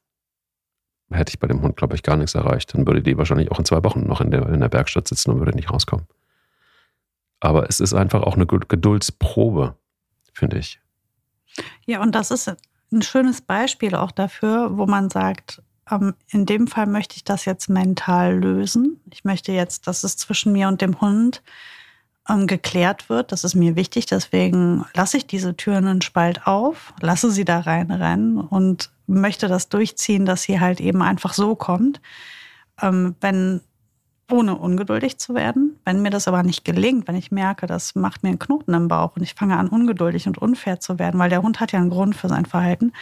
[1.10, 2.74] hätte ich bei dem Hund, glaube ich, gar nichts erreicht.
[2.74, 5.30] Dann würde die wahrscheinlich auch in zwei Wochen noch in der, in der Werkstatt sitzen
[5.30, 6.06] und würde nicht rauskommen.
[7.40, 9.76] Aber es ist einfach auch eine Geduldsprobe,
[10.32, 10.80] finde ich.
[11.86, 12.54] Ja, und das ist
[12.92, 17.44] ein schönes Beispiel auch dafür, wo man sagt, ähm, in dem Fall möchte ich das
[17.44, 19.00] jetzt mental lösen.
[19.10, 21.42] Ich möchte jetzt, dass es zwischen mir und dem Hund
[22.28, 23.32] ähm, geklärt wird.
[23.32, 24.06] Das ist mir wichtig.
[24.06, 29.68] Deswegen lasse ich diese Türen einen Spalt auf, lasse sie da reinrennen und möchte das
[29.68, 32.00] durchziehen, dass sie halt eben einfach so kommt.
[32.82, 33.60] Ähm, wenn
[34.30, 35.78] ohne ungeduldig zu werden.
[35.84, 38.88] Wenn mir das aber nicht gelingt, wenn ich merke, das macht mir einen Knoten im
[38.88, 41.78] Bauch und ich fange an, ungeduldig und unfair zu werden, weil der Hund hat ja
[41.78, 42.92] einen Grund für sein Verhalten,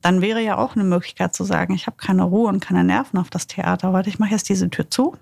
[0.00, 3.18] dann wäre ja auch eine Möglichkeit zu sagen, ich habe keine Ruhe und keine Nerven
[3.18, 3.92] auf das Theater.
[3.92, 5.16] Warte, ich mache jetzt diese Tür zu.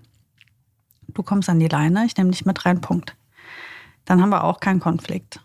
[1.08, 3.14] Du kommst an die Leine, ich nehme dich mit rein, Punkt.
[4.04, 5.40] Dann haben wir auch keinen Konflikt.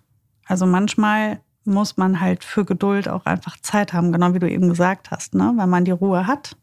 [0.45, 4.69] Also manchmal muss man halt für Geduld auch einfach Zeit haben, genau wie du eben
[4.69, 5.53] gesagt hast, ne?
[5.55, 6.55] wenn man die Ruhe hat.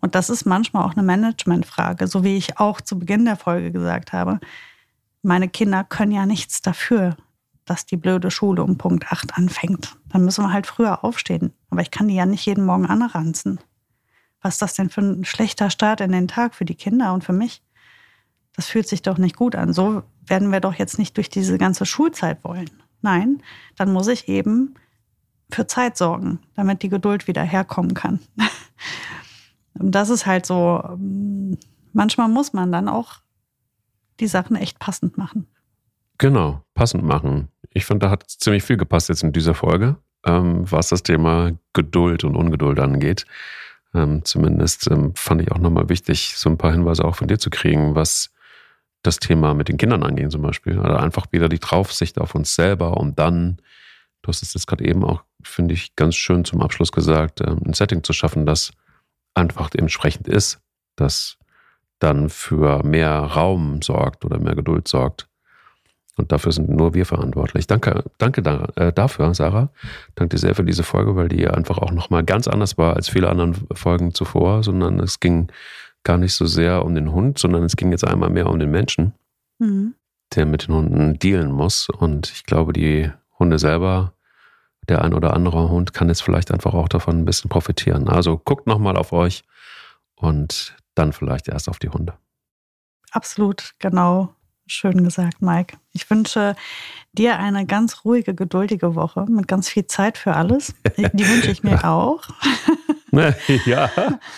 [0.00, 3.70] Und das ist manchmal auch eine Managementfrage, so wie ich auch zu Beginn der Folge
[3.70, 4.40] gesagt habe.
[5.22, 7.16] Meine Kinder können ja nichts dafür,
[7.64, 9.96] dass die blöde Schule um Punkt 8 anfängt.
[10.08, 11.52] Dann müssen wir halt früher aufstehen.
[11.70, 13.60] Aber ich kann die ja nicht jeden Morgen anranzen.
[14.42, 17.22] Was ist das denn für ein schlechter Start in den Tag für die Kinder und
[17.22, 17.62] für mich?
[18.56, 19.72] Das fühlt sich doch nicht gut an.
[19.72, 22.70] So werden wir doch jetzt nicht durch diese ganze Schulzeit wollen.
[23.02, 23.42] Nein,
[23.76, 24.74] dann muss ich eben
[25.50, 28.20] für Zeit sorgen, damit die Geduld wieder herkommen kann.
[29.78, 30.82] Und das ist halt so,
[31.92, 33.16] manchmal muss man dann auch
[34.20, 35.46] die Sachen echt passend machen.
[36.18, 37.48] Genau, passend machen.
[37.72, 41.52] Ich fand, da hat ziemlich viel gepasst jetzt in dieser Folge, ähm, was das Thema
[41.72, 43.24] Geduld und Ungeduld angeht.
[43.94, 47.38] Ähm, zumindest ähm, fand ich auch nochmal wichtig, so ein paar Hinweise auch von dir
[47.38, 48.30] zu kriegen, was
[49.02, 50.78] das Thema mit den Kindern angeht zum Beispiel.
[50.78, 53.58] Also einfach wieder die Draufsicht auf uns selber und dann,
[54.22, 57.60] du hast es jetzt gerade eben auch, finde ich, ganz schön zum Abschluss gesagt, ähm,
[57.64, 58.72] ein Setting zu schaffen, das
[59.34, 60.60] einfach entsprechend ist,
[60.96, 61.38] das
[61.98, 65.30] dann für mehr Raum sorgt oder mehr Geduld sorgt
[66.20, 67.66] und dafür sind nur wir verantwortlich.
[67.66, 69.70] Danke, danke da, äh, dafür, Sarah.
[70.14, 73.08] Danke dir sehr für diese Folge, weil die einfach auch nochmal ganz anders war als
[73.08, 75.48] viele anderen Folgen zuvor, sondern es ging
[76.04, 78.70] gar nicht so sehr um den Hund, sondern es ging jetzt einmal mehr um den
[78.70, 79.14] Menschen,
[79.58, 79.94] mhm.
[80.34, 81.88] der mit den Hunden dealen muss.
[81.88, 84.14] Und ich glaube, die Hunde selber,
[84.88, 88.08] der ein oder andere Hund kann jetzt vielleicht einfach auch davon ein bisschen profitieren.
[88.08, 89.42] Also guckt nochmal auf euch
[90.14, 92.14] und dann vielleicht erst auf die Hunde.
[93.12, 94.34] Absolut, genau
[94.70, 95.76] schön gesagt, Mike.
[95.92, 96.54] Ich wünsche
[97.12, 100.74] dir eine ganz ruhige, geduldige Woche mit ganz viel Zeit für alles.
[100.96, 102.22] Die wünsche ich mir auch.
[103.66, 103.90] ja.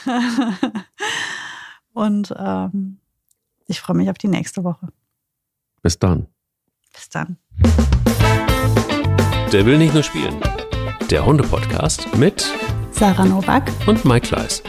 [1.93, 2.99] Und ähm,
[3.67, 4.89] ich freue mich auf die nächste Woche.
[5.83, 6.27] Bis dann.
[6.93, 7.39] Bis dann.
[9.53, 10.41] Der will nicht nur spielen.
[11.11, 12.51] Der Hunde-Podcast mit
[12.91, 14.63] Sarah Novak und Mike Kleiss.